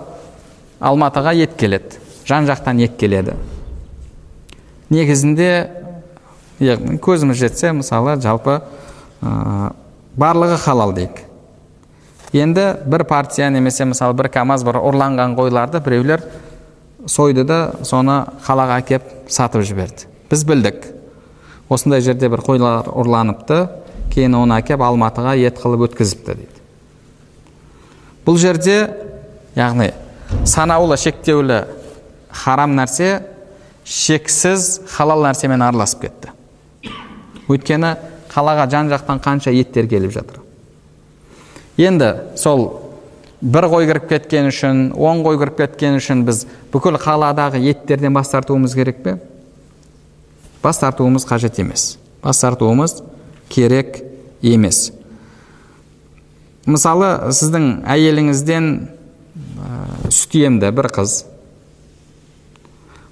алматыға 0.81 1.35
ет 1.35 1.57
келеді. 1.59 1.99
Жан 2.33 2.47
жақтан 2.49 2.81
ет 2.81 2.97
келеді. 2.97 3.35
Негізінде 4.89 5.51
көзіміз 7.05 7.37
жетсе 7.37 7.75
мысалы 7.77 8.15
жалпы 8.25 8.63
ә, 9.21 9.73
барлығы 10.17 10.57
халал 10.63 10.95
дейік. 10.97 11.21
Енді 12.33 12.65
бір 12.89 13.05
партия 13.05 13.51
немесе 13.53 13.85
мысалы 13.85 14.17
бір 14.17 14.31
камаз 14.33 14.65
бір 14.65 14.79
ұрланған 14.81 15.37
қойларды 15.37 15.83
біреулер 15.85 16.25
сойды 17.05 17.45
да 17.45 17.75
соны 17.85 18.23
қалаға 18.47 18.81
әкеп 18.81 19.29
сатып 19.29 19.67
жіберді. 19.69 20.09
Біз 20.31 20.47
білдік. 20.49 20.89
Осындай 21.69 22.01
жерде 22.01 22.33
бір 22.33 22.41
қойлар 22.47 22.89
ұрланыпты 22.89 23.67
кейін 24.15 24.39
оны 24.41 24.57
әкеп 24.63 24.81
алматыға 24.81 25.37
ет 25.37 25.61
қылып 25.61 25.91
өткізіпті 25.91 26.39
дейді. 26.41 26.65
Бұл 28.25 28.41
жерде 28.41 28.79
яғни 29.57 29.93
санаулы 30.49 30.97
шектеулі 30.97 31.65
харам 32.33 32.77
нәрсе 32.77 33.23
шексіз 33.85 34.81
халал 34.93 35.25
нәрсемен 35.27 35.63
араласып 35.63 36.07
кетті 36.07 36.33
өйткені 37.51 37.97
қалаға 38.33 38.69
жан 38.71 38.91
жақтан 38.93 39.21
қанша 39.23 39.53
еттер 39.53 39.89
келіп 39.91 40.15
жатыр 40.15 40.41
енді 41.77 42.13
сол 42.39 42.69
бір 43.43 43.67
қой 43.73 43.89
кіріп 43.91 44.09
кеткен 44.13 44.49
үшін 44.53 44.85
он 44.95 45.25
қой 45.27 45.39
кіріп 45.41 45.59
кеткен 45.65 45.99
үшін 45.99 46.25
біз 46.29 46.45
бүкіл 46.73 46.99
қаладағы 47.03 47.61
еттерден 47.73 48.15
бас 48.15 48.31
тартуымыз 48.31 48.77
керек 48.79 49.03
пе 49.03 49.17
бас 50.63 50.79
тартуымыз 50.79 51.27
қажет 51.27 51.59
емес 51.61 51.97
бас 52.23 52.41
тартуымыз 52.41 53.03
керек 53.51 53.99
емес 54.43 54.93
мысалы 56.67 57.33
сіздің 57.35 57.83
әйеліңізден 57.91 58.69
ә, 59.59 60.71
бір 60.71 60.91
қыз 60.95 61.25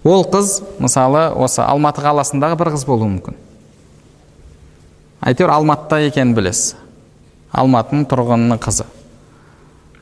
ол 0.04 0.24
қыз 0.24 0.60
мысалы 0.78 1.28
осы 1.36 1.62
алматы 1.62 2.04
қаласындағы 2.04 2.58
бір 2.60 2.72
қыз 2.76 2.86
болуы 2.88 3.08
мүмкін. 3.16 3.36
Әйтеуір 5.20 5.52
алматыда 5.56 6.00
екенін 6.06 6.34
білесіз. 6.36 6.76
Алматының 7.52 8.06
тұрғынының 8.08 8.60
қызы. 8.62 8.86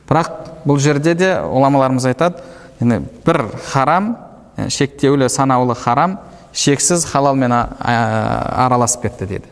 Бірақ 0.09 0.31
бұл 0.65 0.79
жерде 0.81 1.13
де 1.17 1.33
ғұламаларымыз 1.43 2.07
айтады 2.09 2.43
енді 2.81 3.01
бір 3.25 3.43
харам 3.71 4.15
шектеулі 4.67 5.29
санаулы 5.29 5.75
харам 5.75 6.17
шексіз 6.53 7.05
халалмен 7.05 7.53
араласып 7.53 9.07
кетті 9.07 9.27
деді 9.29 9.51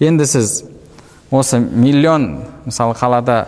енді 0.00 0.26
сіз 0.26 0.62
осы 1.30 1.60
миллион 1.60 2.44
мысалы 2.64 2.94
қалада 2.98 3.44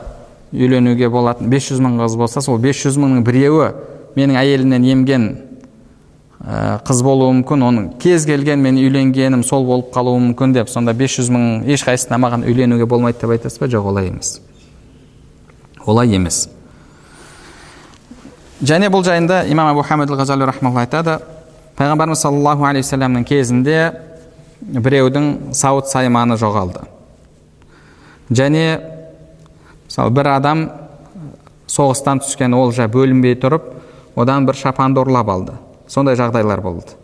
үйленуге 0.53 1.09
болатын 1.11 1.51
500 1.51 1.81
мың 1.81 1.99
қыз 2.03 2.17
болса 2.19 2.43
сол 2.45 2.61
500 2.61 2.99
мыңның 3.01 3.25
біреуі 3.27 3.73
менің 4.17 4.39
әйелімнен 4.43 4.85
емген 4.93 5.29
қыз 6.43 7.03
болуы 7.07 7.37
мүмкін 7.37 7.63
оның 7.63 7.85
кез 8.03 8.25
келген 8.27 8.59
мен 8.65 8.79
үйленгенім 8.81 9.45
сол 9.47 9.63
болып 9.67 9.93
қалуы 9.95 10.19
мүмкін 10.19 10.57
деп 10.57 10.71
сонда 10.73 10.91
500 10.99 11.31
мың 11.31 11.45
ешқайсысына 11.71 12.19
маған 12.19 12.43
үйленуге 12.51 12.87
болмайды 12.91 13.21
деп 13.21 13.31
айтасыз 13.37 13.61
ба? 13.63 13.69
Жоқ 13.71 13.87
олай 13.93 14.09
емес. 14.11 14.41
Олай 15.87 16.11
емес. 16.17 16.49
Және 18.63 18.91
бұл 18.91 19.05
жайында 19.07 19.45
имам 19.47 19.71
абу 19.71 19.87
хамид 19.87 20.11
айтады 20.11 21.21
пайғамбарымыз 21.79 22.17
саллаллаху 22.27 22.65
алейхи 22.65 23.25
кезінде 23.25 23.93
біреудің 24.61 25.55
сауыт 25.55 25.87
сайманы 25.87 26.35
жоғалды. 26.35 26.83
Және 28.31 28.81
мысалы 29.87 30.11
бір 30.11 30.29
адам 30.37 30.71
соғыстан 31.67 32.21
түскен 32.23 32.55
олжа 32.55 32.89
бөлінбей 32.89 33.35
тұрып 33.39 33.75
одан 34.17 34.47
бір 34.47 34.55
шапанды 34.55 35.01
ұрлап 35.01 35.31
алды. 35.31 35.53
Сондай 35.93 36.17
жағдайлар 36.17 36.63
болды. 36.65 36.97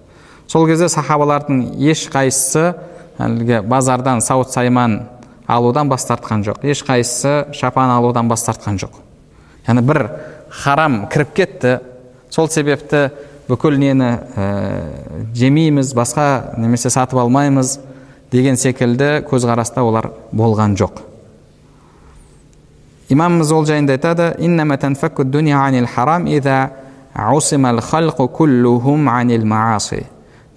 Сол 0.48 0.64
кезде 0.68 0.88
сахабалардың 0.88 1.60
ешқайсысы 1.90 2.72
әлгі 3.20 3.60
базардан 3.68 4.22
сауыт 4.24 4.54
сайман 4.54 5.02
алудан 5.46 5.88
бас 5.92 6.06
тартқан 6.08 6.44
жоқ. 6.46 6.62
Ешқайсысы 6.64 7.52
шапан 7.52 7.90
алудан 7.92 8.28
бас 8.28 8.46
тартқан 8.46 8.78
жоқ. 8.80 8.96
Яғни 9.66 9.84
бір 9.84 10.04
харам 10.48 11.02
кіріп 11.12 11.34
кетті. 11.36 11.78
Сол 12.30 12.48
себепті 12.48 13.10
бүкіл 13.48 13.76
нені 13.80 14.08
ә, 14.36 14.46
жемейміз 15.36 15.92
басқа 15.96 16.56
немесе 16.60 16.90
сатып 16.92 17.20
алмаймыз 17.20 17.78
деген 18.32 18.56
секілді 18.56 19.22
көзқараста 19.28 19.84
олар 19.84 20.10
болған 20.32 20.76
жоқ. 20.76 21.02
Имамымыз 23.08 23.52
ол 23.52 23.64
жайында 23.68 23.96
айтады 23.96 24.34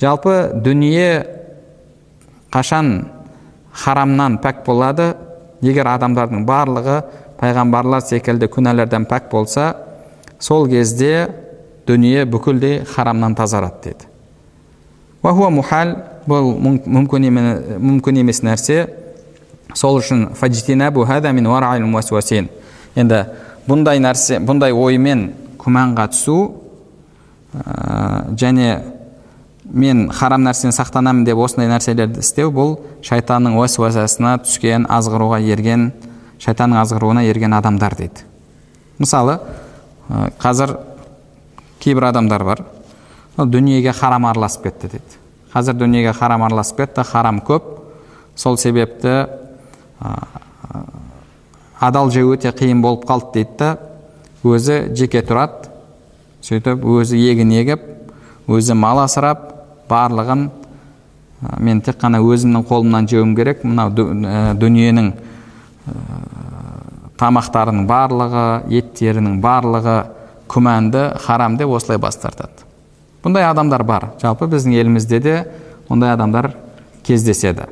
жалпы 0.02 0.52
дүние 0.62 1.26
қашан 2.54 3.08
харамнан 3.74 4.38
пәк 4.44 4.62
болады? 4.66 5.16
Егер 5.62 5.90
адамдардың 5.90 6.46
барлығы 6.46 7.00
пайғамбарлар 7.42 8.06
секілді 8.06 8.50
күнәлардан 8.54 9.08
пәк 9.10 9.32
болса 9.32 9.72
сол 10.40 10.68
кезде 10.70 11.30
дүние 11.88 12.26
бүкілдей 12.30 12.84
харамнан 12.86 13.36
тазарады 13.36 13.82
деді. 13.84 14.06
Мухал 15.24 15.96
бұл 16.28 16.54
мүмкін 16.62 17.30
мүмкін 17.82 18.22
емес 18.22 18.42
нәрсе. 18.46 18.86
Сол 19.74 19.98
үшін 20.02 20.30
енді 22.96 23.26
бұндай 23.68 24.02
нәрсе 24.04 24.42
бұндай 24.44 24.74
оймен 24.74 25.32
күмәнға 25.62 26.08
түсу 26.14 26.38
ә, 27.54 28.34
және 28.38 28.72
мен 29.72 30.10
харам 30.12 30.44
нәрседен 30.46 30.74
сақтанамын 30.76 31.26
деп 31.26 31.40
осындай 31.40 31.70
нәрселерді 31.72 32.24
істеу 32.24 32.52
бұл 32.54 32.76
шайтанның 33.06 33.56
уәсуасасына 33.62 34.38
түскен 34.46 34.88
азғыруға 34.92 35.40
ерген 35.46 35.92
шайтанның 36.42 36.82
азғыруына 36.82 37.24
ерген 37.30 37.54
адамдар 37.54 37.96
дейді. 37.96 38.26
Мысалы 39.00 39.38
қазір 40.42 40.76
кейбір 41.80 42.10
адамдар 42.10 42.44
бар. 42.44 42.64
Дүниеге 43.38 43.94
харам 43.94 44.26
араласып 44.30 44.68
кетті 44.68 44.92
дейді. 44.96 45.20
Қазір 45.54 45.78
дүниеге 45.80 46.14
харам 46.14 46.44
араласып 46.44 46.84
кетті 46.84 47.06
харам 47.08 47.40
көп. 47.46 47.64
Сол 48.36 48.58
себепті 48.58 49.28
ә, 50.02 50.12
адал 51.80 52.12
жеу 52.12 52.34
өте 52.36 52.52
қиын 52.56 52.82
болып 52.82 53.06
қалды 53.10 53.32
дейді 53.40 53.58
да 53.60 53.72
өзі 54.44 54.78
жеке 54.98 55.22
тұрады 55.26 55.70
сөйтіп 56.46 56.86
өзі 56.98 57.20
егін 57.20 57.52
егіп 57.54 57.84
өзі 58.50 58.76
мал 58.78 59.04
асырап 59.04 59.44
барлығын 59.90 60.48
мен 61.62 61.82
тек 61.86 62.00
қана 62.02 62.22
өзімнің 62.26 62.66
қолымнан 62.70 63.10
жеуім 63.10 63.36
керек 63.38 63.64
мынау 63.66 63.92
дүниенің 64.58 65.12
тамақтарының 67.22 67.86
барлығы 67.90 68.46
еттерінің 68.80 69.38
барлығы 69.44 69.98
күмәнді 70.52 71.06
харам 71.22 71.58
деп 71.58 71.70
осылай 71.78 72.02
бас 72.02 72.18
тартады 72.22 72.66
бұндай 73.24 73.46
адамдар 73.46 73.84
бар 73.86 74.10
жалпы 74.22 74.50
біздің 74.50 74.78
елімізде 74.82 75.20
де 75.20 75.36
ондай 75.90 76.14
адамдар 76.14 76.56
кездеседі 77.06 77.70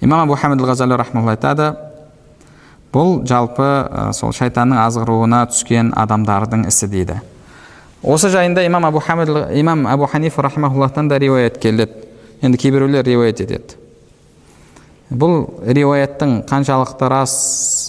имам 0.00 0.28
абу 0.28 0.36
хамид 0.36 0.60
айтады 0.60 1.72
бұл 2.94 3.24
жалпы 3.26 3.68
сол 4.14 4.32
шайтанның 4.36 4.78
азғыруына 4.86 5.44
түскен 5.50 5.90
адамдардың 5.98 6.68
ісі 6.70 6.88
дейді. 6.92 7.18
Осы 8.04 8.30
жайында 8.30 8.62
имам 8.68 8.86
абу 8.86 9.00
хамид 9.00 9.30
имам 9.58 9.86
абу 9.86 10.06
ханифа 10.06 10.42
да 11.08 11.18
риуаят 11.18 11.58
келеді 11.58 12.04
енді 12.42 12.58
кейбіреулер 12.58 13.04
риуаят 13.04 13.40
етеді. 13.40 13.78
Бұл 15.10 15.46
риуаяттың 15.64 16.42
қаншалықты 16.48 17.08
рас 17.08 17.34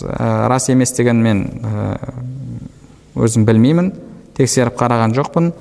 ә, 0.04 0.48
рас 0.52 0.70
емес 0.70 0.94
деген 0.96 1.22
мен 1.24 1.44
ә, 1.64 1.98
өзім 3.16 3.46
білмеймін. 3.48 3.94
Тексеріп 4.38 4.76
қараған 4.80 5.16
жоқпын. 5.16 5.52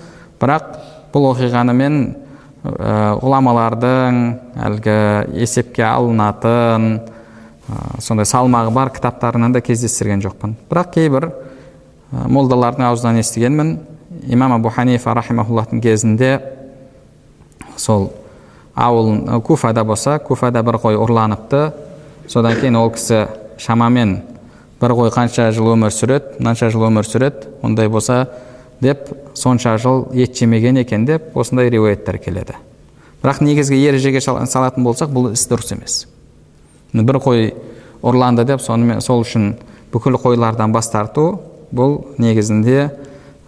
Бірақ 0.43 0.75
бұл 1.15 1.31
оқиғаны 1.31 1.75
мен 1.79 1.99
ә, 2.65 3.15
ғұламалардың 3.23 4.21
әлгі 4.67 4.99
есепке 5.41 5.87
алынатын 5.89 7.01
сондай 7.99 8.27
салмағы 8.29 8.73
бар 8.75 8.91
кітаптарынан 8.93 9.53
да 9.53 9.61
кездестірген 9.65 10.23
жоқпын. 10.25 10.55
Бірақ 10.71 10.93
кейбір 10.95 11.31
молдалардың 12.13 12.89
аузынан 12.91 13.21
естігенмін. 13.23 13.79
Имам 14.29 14.53
абу 14.59 14.71
ханифа 14.71 15.15
рахимахуллахтың 15.15 15.81
кезінде 15.83 16.41
сол 17.77 18.13
ауыл 18.75 19.41
куфада 19.43 19.85
болса 19.85 20.19
куфада 20.19 20.63
бір 20.63 20.79
қой 20.83 20.99
ұрланыпты. 21.01 21.73
Содан 22.29 22.61
кейін 22.61 22.77
ол 22.77 22.93
кісі 22.95 23.27
шамамен 23.59 24.21
бір 24.81 24.95
қой 24.97 25.11
қанша 25.15 25.51
жыл 25.53 25.73
өмір 25.75 25.93
сүреді 25.93 26.39
мынанша 26.39 26.71
жыл 26.71 26.87
өмір 26.89 27.09
сүреді 27.09 27.51
ондай 27.63 27.89
болса 27.89 28.29
деп 28.81 29.09
сонша 29.35 29.77
жыл 29.79 30.09
ет 30.13 30.37
жемеген 30.37 30.79
екен 30.83 31.07
деп 31.07 31.37
осындай 31.37 31.71
риуаяттар 31.71 32.19
келеді. 32.19 32.57
Бірақ 33.23 33.41
негізгі 33.45 33.79
ережеге 33.89 34.21
салатын 34.21 34.85
болсақ 34.85 35.13
бұл 35.13 35.33
іс 35.33 35.47
дұрыс 35.49 35.73
емес. 35.73 36.07
Бір 37.03 37.19
қой 37.19 37.49
ұрланды 38.05 38.45
деп 38.47 38.63
сонымен 38.63 39.03
сол 39.03 39.25
үшін 39.25 39.55
бүкіл 39.93 40.19
қойлардан 40.23 40.73
бас 40.73 40.91
тарту 40.93 41.41
бұл 41.75 41.99
негізінде 42.19 42.89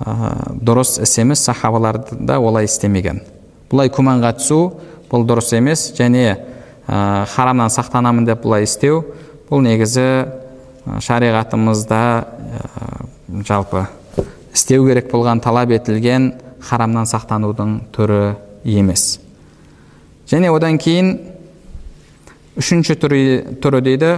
дұрыс 0.00 0.98
іс 1.02 1.16
емес 1.22 1.44
сахабалар 1.46 2.00
да 2.10 2.38
олай 2.40 2.66
істемеген 2.66 3.22
бұлай 3.70 3.90
күмәнға 3.92 4.34
түсу 4.40 4.60
бұл 5.10 5.26
дұрыс 5.28 5.52
емес 5.56 5.90
және 5.96 6.36
ә, 6.86 7.24
харамнан 7.32 7.70
сақтанамын 7.72 8.26
деп 8.28 8.42
бұлай 8.44 8.66
істеу 8.66 9.02
бұл 9.48 9.62
негізі 9.64 10.06
шариғатымызда 11.06 12.02
ә, 12.02 13.42
жалпы 13.46 13.86
істеу 14.54 14.86
керек 14.86 15.10
болған 15.12 15.40
талап 15.42 15.72
етілген 15.74 16.32
харамнан 16.60 17.08
сақтанудың 17.08 17.78
түрі 17.96 18.36
емес 18.64 19.16
және 20.30 20.52
одан 20.52 20.78
кейін 20.78 21.16
үшінші 22.56 22.96
түрі, 23.00 23.22
түрі 23.62 23.82
дейді 23.84 24.10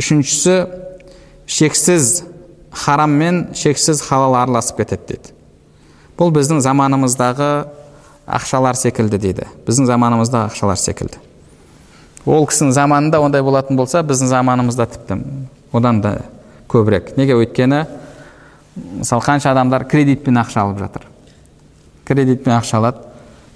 үшіншісі 0.00 0.56
шексіз 1.46 2.24
харам 2.72 3.16
мен 3.18 3.46
шексіз 3.54 4.00
халал 4.02 4.34
араласып 4.38 4.82
кетеді 4.82 5.02
дейді. 5.08 5.34
Бұл 6.18 6.32
біздің 6.34 6.62
заманымыздағы 6.64 7.50
ақшалар 8.26 8.78
секілді 8.78 9.18
дейді. 9.20 9.46
Біздің 9.66 9.88
заманымыздағы 9.90 10.50
ақшалар 10.50 10.78
секілді. 10.80 11.20
Ол 12.24 12.46
кісінің 12.48 12.72
заманында 12.72 13.20
ондай 13.20 13.42
болатын 13.44 13.76
болса 13.76 14.02
біздің 14.06 14.30
заманымызда 14.32 14.86
тіпті 14.94 15.18
одан 15.72 16.00
да 16.00 16.14
көбірек. 16.70 17.12
Неге? 17.18 17.36
Өйткені 17.36 17.84
мысалы 18.75 19.21
қанша 19.21 19.51
адамдар 19.51 19.85
кредитпен 19.85 20.37
ақша 20.37 20.63
алып 20.63 20.79
жатыр 20.79 21.07
кредитпен 22.05 22.53
ақша 22.57 22.77
алады 22.77 22.97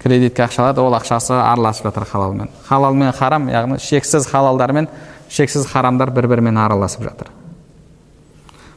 кредитке 0.02 0.44
ақша 0.44 0.66
алады 0.66 0.80
ол 0.80 0.94
ақшасы 0.94 1.34
араласып 1.34 1.90
жатыр 1.90 2.04
халалмен 2.04 2.50
халал 2.68 2.94
мен 2.94 3.12
харам 3.12 3.48
яғни 3.48 3.78
шексіз 3.78 4.26
халалдар 4.26 4.72
мен 4.72 4.88
шексіз 5.28 5.66
харамдар 5.66 6.10
бір 6.10 6.28
бірімен 6.28 6.58
араласып 6.58 7.02
жатыр 7.08 7.30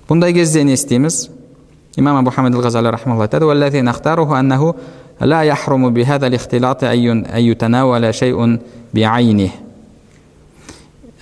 бұндай 0.09 0.33
кезде 0.33 0.63
не 0.63 0.73
істейміз 0.73 1.29
имам 1.97 2.17
абу 2.17 2.31
хамид 2.31 2.53
ғазали 2.53 2.91
рахмалла 2.91 3.27
айтады 3.27 3.45
لا 5.21 5.41
يحرم 5.41 5.93
بهذا 5.93 6.27
الاختلاط 6.27 6.83
أن 6.83 7.25
يتناول 7.35 8.13
شيء 8.13 8.59
بعينه 8.93 9.49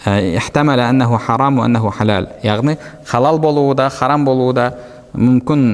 احتمل 0.08 0.80
أنه 0.80 1.18
حرام 1.18 1.60
وأنه 1.60 1.92
حلال 1.92 2.28
яғни 2.44 2.78
халал 3.06 3.40
болуы 3.40 3.76
да 3.76 3.90
харам 3.90 4.26
болуы 4.26 4.54
да 4.54 4.78
мүмкін 5.15 5.65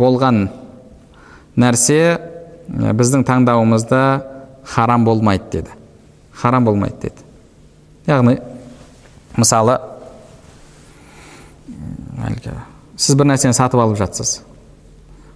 болған 0.00 0.46
нәрсе 1.60 2.00
біздің 2.68 3.24
таңдауымызда 3.28 4.02
харам 4.64 5.04
болмайды 5.04 5.44
деді. 5.52 5.70
Харам 6.32 6.64
болмайды 6.64 7.08
деді. 7.08 7.26
Яғни 8.06 8.38
мысалы 9.36 9.78
әлгі 12.28 12.54
сіз 12.96 13.16
бір 13.16 13.32
нәрсені 13.32 13.56
сатып 13.56 13.80
алып 13.80 13.98
жатсыз. 14.00 14.40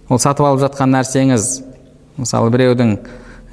Ол 0.09 0.21
сатып 0.21 0.45
алып 0.45 0.63
жатқан 0.65 0.93
нәрсеңіз 0.95 1.49
мысалы 2.17 2.51
біреудің 2.53 2.97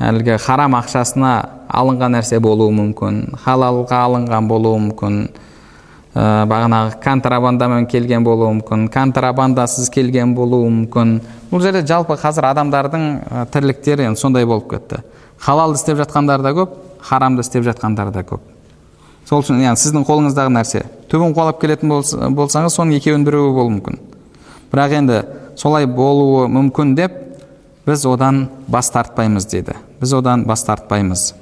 әлгі 0.03 0.37
харам 0.43 0.77
ақшасына 0.79 1.33
алынған 1.73 2.17
нәрсе 2.19 2.41
болуы 2.43 2.73
мүмкін 2.77 3.23
халалға 3.45 4.03
алынған 4.09 4.49
болуы 4.51 4.81
мүмкін 4.89 5.23
ә, 6.15 6.45
бағанағы 6.49 6.99
контрабандамен 7.03 7.87
келген 7.91 8.25
болуы 8.25 8.53
мүмкін 8.59 8.87
контрабандасыз 8.93 9.91
келген 9.93 10.35
болуы 10.37 10.69
мүмкін. 10.71 11.19
Бұл 11.51 11.65
жерде 11.65 11.85
жалпы 11.89 12.17
қазір 12.21 12.51
адамдардың 12.53 13.07
ә, 13.21 13.45
тірліктері 13.53 14.09
енді 14.11 14.21
сондай 14.21 14.47
болып 14.47 14.71
кетті. 14.71 15.03
Халалды 15.41 15.81
істеп 15.81 15.99
жатқандар 16.01 16.43
да 16.45 16.53
көп 16.57 16.77
харамды 17.03 17.43
істеп 17.43 17.65
жатқандар 17.67 18.13
да 18.13 18.25
көп. 18.27 18.41
Сол 19.29 19.43
үшін 19.43 19.63
яғни 19.63 19.81
сіздің 19.81 20.05
қолыңыздағы 20.07 20.53
нәрсе 20.53 20.85
түбін 21.11 21.35
қуалап 21.37 21.61
келетін 21.63 21.93
болсаңыз 22.37 22.75
соның 22.75 22.99
екеуінің 22.99 23.27
біреуі 23.27 23.55
болуы 23.55 23.77
мүмкін. 23.77 24.01
Бірақ 24.73 24.97
енді 24.99 25.23
солай 25.57 25.87
болуы 25.87 26.49
мүмкін 26.51 26.95
деп 26.99 27.19
біз 27.87 28.07
одан 28.07 28.49
бас 28.69 28.91
тартпаймыз 28.91 29.47
дейді. 29.47 29.79
Біз 30.01 30.15
одан 30.19 30.45
бас 30.47 30.65
тартпаймыз. 30.67 31.33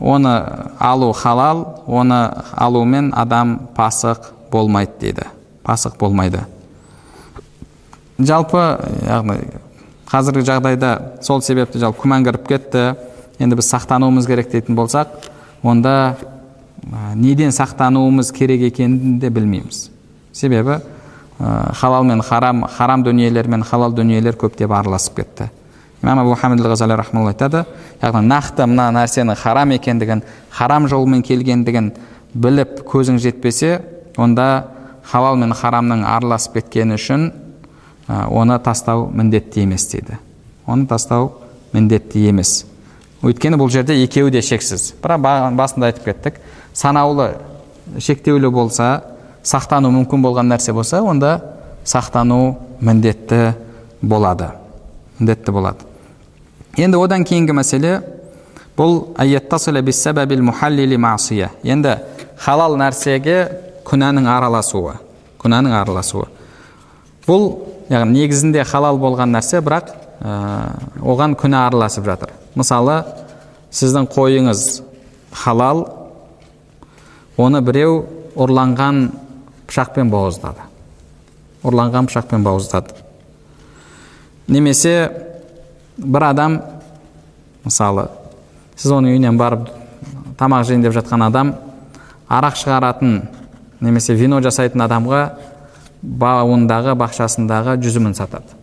Оны 0.00 0.32
алу 0.78 1.12
халал 1.12 1.84
оны 1.86 2.20
алумен 2.56 3.12
адам 3.14 3.68
пасық 3.76 4.32
болмайды 4.50 4.92
дейді. 5.00 5.26
Пасық 5.62 5.98
болмайды. 6.00 6.40
Жалпы 8.18 8.62
яғни 9.04 9.36
қазіргі 10.10 10.46
жағдайда 10.48 10.94
сол 11.22 11.42
себепті 11.44 11.78
жалпы 11.84 12.06
күмән 12.06 12.24
кіріп 12.24 12.48
кетті. 12.48 12.86
Енді 13.38 13.60
біз 13.60 13.68
сақтануымыз 13.68 14.26
керек 14.26 14.50
дейтін 14.52 14.76
болсақ 14.76 15.12
онда 15.62 16.16
неден 17.14 17.52
сақтануымыз 17.52 18.32
керек 18.32 18.64
екенін 18.72 19.18
де 19.20 19.28
білмейміз. 19.28 19.90
Себебі 20.32 20.80
ә, 21.38 21.74
халал 21.74 22.04
мен 22.04 22.22
харам 22.22 22.64
харам 22.64 23.04
дүниелер 23.04 23.48
мен 23.48 23.62
халал 23.62 23.92
дүниелер 23.92 24.36
көптеп 24.36 24.72
араласып 24.72 25.20
кетті. 25.20 25.50
Имам 26.02 26.18
абу 26.18 26.34
хамид 26.34 26.60
ғазали 26.60 26.96
айтады 26.96 27.64
яғни 28.02 28.26
нақты 28.26 28.66
мына 28.66 28.90
нәрсенің 28.94 29.36
харам 29.36 29.70
екендігін 29.70 30.22
харам 30.50 30.88
жолмен 30.88 31.22
келгендігін 31.22 31.92
біліп 32.34 32.80
көзің 32.86 33.18
жетпесе 33.18 33.80
онда 34.16 34.66
халал 35.10 35.36
мен 35.36 35.52
харамның 35.52 36.04
араласып 36.06 36.54
кеткені 36.54 36.96
үшін 36.96 37.30
оны 38.08 38.58
тастау 38.58 39.10
міндетті 39.12 39.62
емес 39.62 39.86
дейді. 39.90 40.18
Оны 40.66 40.86
тастау 40.86 41.32
міндетті 41.72 42.28
емес. 42.28 42.64
Өйткені 43.22 43.58
бұл 43.60 43.70
жерде 43.70 43.96
екеуі 44.04 44.30
де 44.32 44.42
шексіз. 44.42 44.94
Бірақ 45.02 45.54
басында 45.56 45.90
айтып 45.90 46.08
кеттік 46.08 46.40
санаулы 46.72 47.34
шектеулі 47.98 48.50
болса 48.50 49.02
сақтану 49.44 49.90
мүмкін 49.92 50.24
болған 50.24 50.50
нәрсе 50.52 50.72
болса 50.72 51.02
онда 51.02 51.40
сақтану 51.84 52.56
міндетті 52.80 53.54
болады. 54.02 54.52
Міндетті 55.18 55.52
болады. 55.52 55.89
Енді 56.78 57.00
одан 57.00 57.24
кейінгі 57.26 57.54
мәселе 57.56 58.00
бұл 58.78 59.00
енді 61.66 61.96
халал 62.40 62.76
нәрсеге 62.80 63.38
күнәнің 63.88 64.28
араласуы 64.30 64.94
күнәнің 65.42 65.74
араласуы 65.80 66.28
бұл 67.26 67.46
яғни 67.90 68.20
негізінде 68.22 68.64
халал 68.64 69.00
болған 69.02 69.34
нәрсе 69.34 69.60
бірақ 69.64 69.90
ә, 70.22 70.36
оған 71.02 71.34
күнә 71.40 71.66
араласып 71.66 72.06
жатыр 72.06 72.34
мысалы 72.54 73.02
сіздің 73.74 74.08
қойыңыз 74.14 74.64
халал 75.42 75.84
оны 77.40 77.60
біреу 77.66 78.04
ұрланған 78.38 79.08
пышақпен 79.66 80.10
бауыздады 80.12 80.68
ұрланған 81.66 82.08
пышақпен 82.10 82.46
бауыздады 82.46 82.94
немесе 84.48 84.94
бір 86.00 86.24
адам 86.30 86.60
мысалы 87.64 88.08
сіз 88.76 88.94
оның 88.96 89.16
үйінен 89.16 89.38
барып 89.40 89.68
тамақ 90.40 90.64
жейін 90.68 90.84
деп 90.86 90.94
жатқан 90.96 91.26
адам 91.26 91.54
арақ 92.28 92.56
шығаратын 92.56 93.20
немесе 93.84 94.14
вино 94.16 94.40
жасайтын 94.44 94.84
адамға 94.86 95.22
бауындағы 96.00 96.94
бақшасындағы 97.00 97.76
жүзімін 97.84 98.16
сатады 98.16 98.56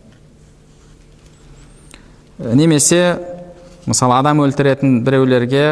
немесе 2.38 3.18
мысалы 3.86 4.18
адам 4.18 4.42
өлтіретін 4.42 5.02
біреулерге 5.06 5.64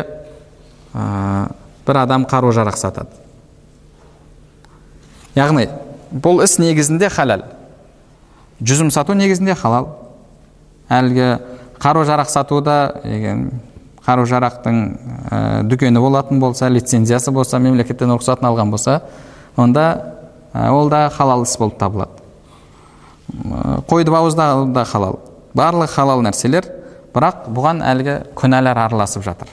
ә, 0.94 1.50
бір 1.86 2.02
адам 2.04 2.26
қару 2.30 2.52
жарақ 2.54 2.78
сатады 2.78 3.10
яғни 5.34 5.66
бұл 6.12 6.44
іс 6.44 6.58
негізінде 6.62 7.10
халал 7.10 7.44
жүзім 8.62 8.90
сату 8.94 9.14
негізінде 9.18 9.54
халал 9.58 9.90
әлгі 10.88 11.36
қару 11.82 12.04
жарақ 12.08 12.30
сатуда 12.30 12.76
қару 14.06 14.26
жарақтың 14.26 14.82
ә, 15.30 15.62
дүкені 15.66 16.00
болатын 16.00 16.40
болса 16.40 16.68
лицензиясы 16.68 17.32
болса 17.34 17.58
мемлекеттен 17.58 18.12
рұқсатын 18.14 18.46
алған 18.50 18.70
болса 18.70 19.00
онда 19.56 20.16
Ә, 20.56 20.70
ол 20.72 20.88
да 20.88 21.10
халал 21.12 21.42
іс 21.44 21.56
болып 21.58 21.76
табылады. 21.78 22.22
Қойды 23.88 24.10
бауыздау 24.10 24.66
да 24.72 24.84
халал. 24.84 25.18
Барлық 25.54 25.90
халал 25.92 26.22
нәрселер 26.24 26.64
бірақ 27.12 27.50
бұған 27.52 27.82
әлгі 27.84 28.14
күнәлар 28.38 28.78
араласып 28.86 29.24
жатыр. 29.26 29.50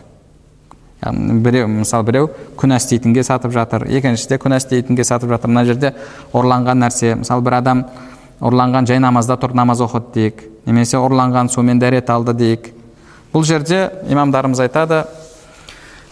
Яғни 1.04 1.42
біреу 1.44 1.68
мысалы 1.68 2.08
біреу 2.08 2.30
күнә 2.60 2.78
істейтінге 2.80 3.24
сатып 3.28 3.52
жатыр 3.52 3.88
екіншіде 3.90 4.38
күнә 4.40 4.62
істейтінге 4.62 5.04
сатып 5.04 5.34
жатыр. 5.34 5.52
Мына 5.52 5.66
жерде 5.68 5.92
ұрланған 6.32 6.86
нәрсе 6.86 7.18
мысалы 7.20 7.44
бір 7.44 7.60
адам 7.60 7.84
ұрланған 8.40 8.88
жай 8.88 9.04
намазда 9.04 9.36
тұрып 9.42 9.60
намаз 9.60 9.84
оқыды 9.84 10.14
дейік. 10.16 10.44
Немесе 10.66 10.98
ұрланған 11.00 11.50
сумен 11.52 11.80
дәрет 11.82 12.10
алды 12.10 12.34
дейік. 12.38 12.70
Бұл 13.34 13.46
жерде 13.48 13.90
имамдарымыз 14.10 14.62
айтады 14.64 15.04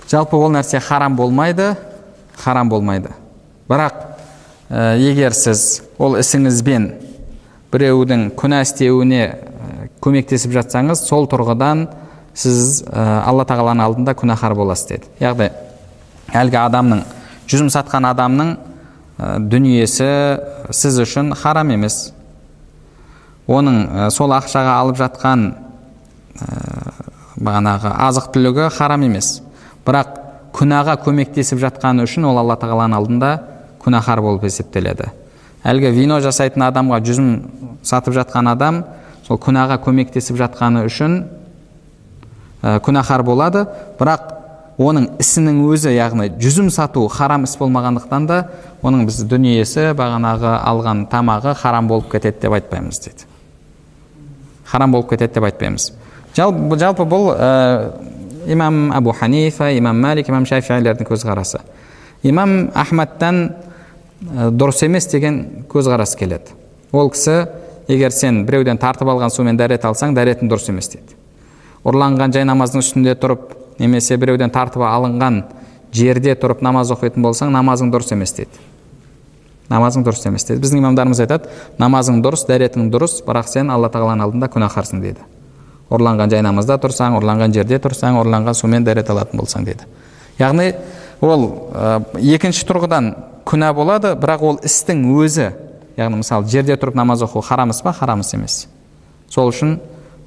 жалпы 0.09 0.35
ол 0.35 0.51
нәрсе 0.51 0.79
харам 0.79 1.15
болмайды 1.15 1.75
харам 2.37 2.69
болмайды. 2.69 3.11
Бірақ 3.69 3.93
ә, 4.69 4.97
егер 4.99 5.35
сіз 5.37 5.81
ол 6.01 6.17
ісіңізбен 6.19 6.89
біреудің 7.71 8.31
күнә 8.39 8.63
істеуіне 8.65 9.23
көмектесіп 10.03 10.55
жатсаңыз 10.57 11.05
сол 11.05 11.29
тұрғыдан 11.31 11.85
сіз 12.33 12.81
ә, 12.87 13.21
алла 13.27 13.45
тағаланың 13.47 13.85
алдында 13.85 14.15
күнәһар 14.17 14.55
боласыз 14.57 14.89
деді. 14.89 15.11
Яғни 15.21 15.51
әлгі 16.33 16.59
адамның 16.65 17.05
жүзім 17.51 17.69
сатқан 17.73 18.07
адамның 18.11 18.55
ә, 18.55 19.37
дүниесі 19.39 20.09
сіз 20.73 20.99
үшін 21.05 21.35
харам 21.37 21.73
емес. 21.75 22.09
Оның 23.49 23.77
ә, 23.87 24.09
сол 24.13 24.33
ақшаға 24.35 24.75
алып 24.81 24.99
жатқан 24.99 25.45
ә, 25.51 26.59
бағанағы 27.41 27.93
азық 28.07 28.31
түлігі 28.35 28.69
харам 28.75 29.05
емес. 29.07 29.39
Бірақ 29.85 30.17
күнәға 30.57 30.97
көмектесіп 31.05 31.61
жатқаны 31.61 32.05
үшін 32.05 32.27
ол 32.29 32.41
алла 32.41 32.57
тағаланың 32.59 32.97
алдында 32.99 33.31
күнәһар 33.81 34.21
болып 34.21 34.45
есептеледі. 34.45 35.09
Әлгі 35.65 35.93
вино 35.95 36.19
жасайтын 36.21 36.67
адамға 36.67 37.01
жүзім 37.05 37.31
сатып 37.85 38.17
жатқан 38.19 38.51
адам 38.51 38.83
сол 39.27 39.39
күнәға 39.41 39.79
көмектесіп 39.85 40.37
жатқаны 40.41 40.85
үшін 40.89 41.17
ә, 42.61 42.77
күнәһар 42.83 43.25
болады. 43.25 43.65
Бірақ 43.99 44.37
оның 44.81 45.09
ісінің 45.21 45.59
өзі 45.69 45.93
яғни 45.95 46.29
жүзім 46.41 46.69
сату 46.73 47.07
харам 47.11 47.45
іс 47.45 47.57
болмағандықтан 47.59 48.27
да 48.29 48.39
оның 48.81 49.05
біз 49.09 49.23
дүниесі 49.29 49.91
бағанағы 49.97 50.55
алған 50.71 51.05
тамағы 51.11 51.55
харам 51.59 51.89
болып 51.91 52.11
кетеді 52.13 52.45
деп 52.45 52.55
айтпаймыз 52.57 53.01
дейді 53.05 53.30
харам 54.71 54.91
болып 54.91 55.09
кетеді 55.11 55.35
деп 55.35 55.43
айтпаймыз 55.49 55.91
жалпы, 56.35 57.03
бұл 57.03 57.31
ә, 57.35 57.91
имам 58.47 58.91
абу 58.95 59.11
ханифа 59.11 59.71
имам 59.75 59.99
малик 60.01 60.29
имам 60.29 60.45
шафилердің 60.45 61.07
көзқарасы 61.07 61.61
имам 62.23 62.71
ахмадтан 62.73 63.41
ә, 64.21 64.49
дұрыс 64.51 64.85
емес 64.85 65.07
деген 65.11 65.65
көзқарас 65.69 66.15
келеді 66.17 66.55
ол 66.91 67.11
кісі 67.11 67.45
егер 67.87 68.11
сен 68.15 68.45
біреуден 68.45 68.79
тартып 68.79 69.09
алған 69.11 69.33
сумен 69.33 69.59
дәрет 69.59 69.85
алсаң 69.85 70.15
дәретің 70.15 70.51
дұрыс 70.51 70.69
емес 70.71 70.91
дейді 70.93 71.17
ұрланған 71.83 72.33
жай 72.35 72.45
намаздың 72.47 72.83
үстінде 72.83 73.15
тұрып 73.19 73.55
немесе 73.81 74.17
біреуден 74.21 74.53
тартып 74.53 74.85
алынған 74.85 75.43
жерде 75.93 76.35
тұрып 76.39 76.61
намаз 76.63 76.93
оқитын 76.93 77.23
болсаң 77.25 77.51
намазың 77.51 77.91
дұрыс 77.91 78.13
емес 78.15 78.35
дейді 78.37 78.70
намазың 79.71 80.03
дұрыс 80.05 80.25
емес 80.27 80.45
дейді. 80.47 80.61
Біздің 80.63 80.81
имамдарымыз 80.81 81.21
айтады 81.23 81.49
намазың 81.79 82.21
дұрыс 82.23 82.45
дәретің 82.49 82.89
дұрыс 82.93 83.21
бірақ 83.25 83.49
сен 83.49 83.71
алла 83.73 83.89
тағаланың 83.93 84.27
алдында 84.27 84.49
күнәһарсың 84.51 85.01
дейді. 85.03 85.23
Ұрланған 85.91 86.31
жай 86.31 86.43
намазда 86.45 86.77
тұрсаң 86.81 87.17
ұрланған 87.19 87.55
жерде 87.55 87.79
тұрсаң 87.81 88.19
ұрланған 88.21 88.55
сумен 88.55 88.85
дәрет 88.87 89.09
алатын 89.11 89.41
болсаң 89.41 89.65
дейді. 89.67 89.87
Яғни 90.39 90.71
ол 91.21 91.47
ә, 91.73 92.01
екінші 92.35 92.67
тұрғыдан 92.69 93.11
күнә 93.47 93.73
болады 93.75 94.13
бірақ 94.19 94.45
ол 94.47 94.61
істің 94.63 95.03
өзі 95.17 95.49
яғни 95.97 96.21
мысалы 96.21 96.47
жерде 96.51 96.77
тұрып 96.79 96.95
намаз 96.95 97.25
оқу 97.25 97.43
харам 97.43 97.73
іс 97.73 97.81
па? 97.83 97.91
Харам 97.91 98.23
іс 98.23 98.33
емес. 98.33 98.67
Сол 99.29 99.51
үшін 99.51 99.79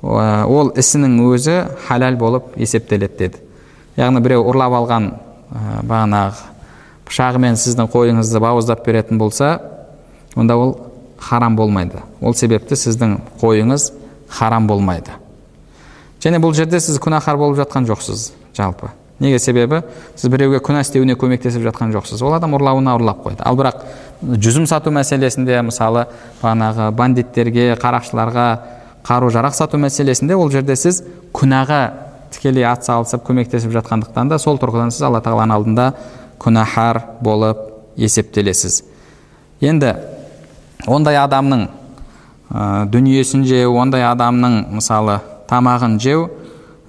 ол 0.05 0.75
ісінің 0.77 1.17
өзі 1.25 1.57
халал 1.89 2.19
болып 2.21 2.53
есептеледі 2.61 3.17
деді 3.19 3.45
яғни 3.97 4.23
біреу 4.25 4.45
ұрлап 4.51 4.75
алған 4.81 5.11
ә, 5.15 5.83
бағанағы 5.87 6.54
пышағымен 7.09 7.59
сіздің 7.61 7.91
қойыңызды 7.93 8.41
бауыздап 8.41 8.85
беретін 8.87 9.19
болса 9.19 9.61
онда 10.37 10.57
ол 10.57 10.77
харам 11.19 11.57
болмайды. 11.57 12.03
Ол 12.21 12.35
себепті 12.35 12.77
сіздің 12.77 13.19
қойыңыз 13.41 13.93
харам 14.29 14.67
болмайды. 14.67 15.15
Және 16.21 16.41
бұл 16.41 16.55
жерде 16.57 16.81
сіз 16.81 16.99
күнәһар 17.03 17.37
болып 17.37 17.59
жатқан 17.61 17.87
жоқсыз 17.89 18.33
жалпы. 18.57 18.91
Неге 19.21 19.39
себебі? 19.39 19.83
Сіз 20.17 20.31
біреуге 20.33 20.59
күнә 20.65 20.83
істеуіне 20.83 21.15
көмектесіп 21.15 21.63
жатқан 21.69 21.93
жоқсыз. 21.95 22.23
Ол 22.25 22.35
адам 22.35 22.57
ұрлауына 22.57 22.97
ұрлап 22.99 23.21
қойды. 23.25 23.45
Ал 23.45 23.57
бірақ 23.57 23.85
жүзім 24.23 24.67
сату 24.67 24.91
мәселесінде 24.95 25.61
мысалы 25.63 26.07
бағанағы 26.41 26.91
бандиттерге 26.97 27.75
қарақшыларға 27.81 28.47
қару 29.07 29.31
жарақ 29.31 29.55
сату 29.55 29.79
мәселесінде 29.79 30.35
ол 30.35 30.51
жерде 30.51 30.77
сіз 30.77 31.03
күнәға 31.37 31.81
тікелей 32.35 32.67
атсалысып 32.67 33.23
көмектесіп 33.27 33.73
жатқандықтан 33.77 34.33
да 34.33 34.39
сол 34.43 34.59
тұрғыдан 34.59 34.91
сіз 34.95 35.07
алла 35.07 35.21
тағаланың 35.23 35.59
алдында 35.59 35.89
күнәһар 36.45 37.01
болып 37.25 37.61
есептелесіз. 37.97 38.83
Енді 39.65 39.95
ондай 40.91 41.17
адамның 41.17 41.67
ә, 42.51 42.85
дүниесін 42.91 43.45
жеу 43.49 43.77
ондай 43.81 44.05
адамның 44.07 44.61
мысалы 44.77 45.21
тамағын 45.49 45.97
жеу 46.03 46.29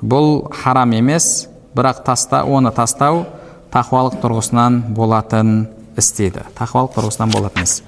бұл 0.01 0.49
харам 0.53 0.95
емес 0.97 1.47
бірақ 1.75 2.03
таста 2.05 2.43
оны 2.43 2.71
тастау 2.75 3.25
тақуалық 3.73 4.19
тұрғысынан 4.23 4.81
болатын 4.95 5.67
іс 5.97 6.11
дейді. 6.17 6.45
Тақуалық 6.57 6.95
тұрғысынан 6.95 7.31
болатын 7.33 7.63
іс. 7.63 7.81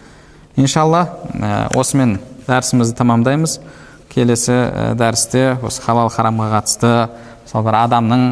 Иншалла 0.55 1.07
ә, 1.33 1.67
осымен 1.75 2.17
дәрісімізді 2.47 2.95
тамамдаймыз 2.97 3.59
келесі 4.13 4.53
ә, 4.53 4.93
дәрісте 4.97 5.57
осы 5.63 5.83
халал 5.83 6.11
харамға 6.13 6.49
қатысты 6.55 6.93
мысалы 7.43 7.67
бір 7.67 7.79
адамның 7.83 8.25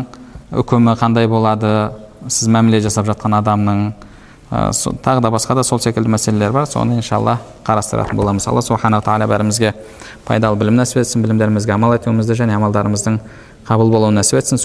үкімі 0.63 0.95
қандай 0.99 1.27
болады 1.27 1.75
сіз 2.27 2.47
мәміле 2.49 2.81
жасап 2.81 3.05
жатқан 3.09 3.37
адамның 3.39 3.93
ә, 4.51 4.71
тағы 5.05 5.21
да 5.21 5.31
басқа 5.31 5.55
да 5.55 5.63
сол 5.63 5.79
секілді 5.79 6.09
мәселелер 6.09 6.51
бар. 6.51 6.65
Соны 6.67 6.97
иншалла 6.99 7.39
қарастыратын 7.65 8.15
боламыз. 8.17 8.47
Алла 8.47 8.61
субханала 8.61 9.03
тағала 9.03 9.27
бәрімізге 9.29 9.73
пайдалы 10.27 10.57
білім 10.57 10.75
нәсіп 10.81 11.01
етсін 11.03 11.21
білімдерімізге 11.25 11.73
амал 11.73 11.95
етуімізді 11.95 12.33
және 12.41 12.57
амалдарымыздың 12.57 13.19
қабыл 13.67 13.89
болуын 13.91 14.15
нәсіп 14.19 14.41
етсін. 14.41 14.57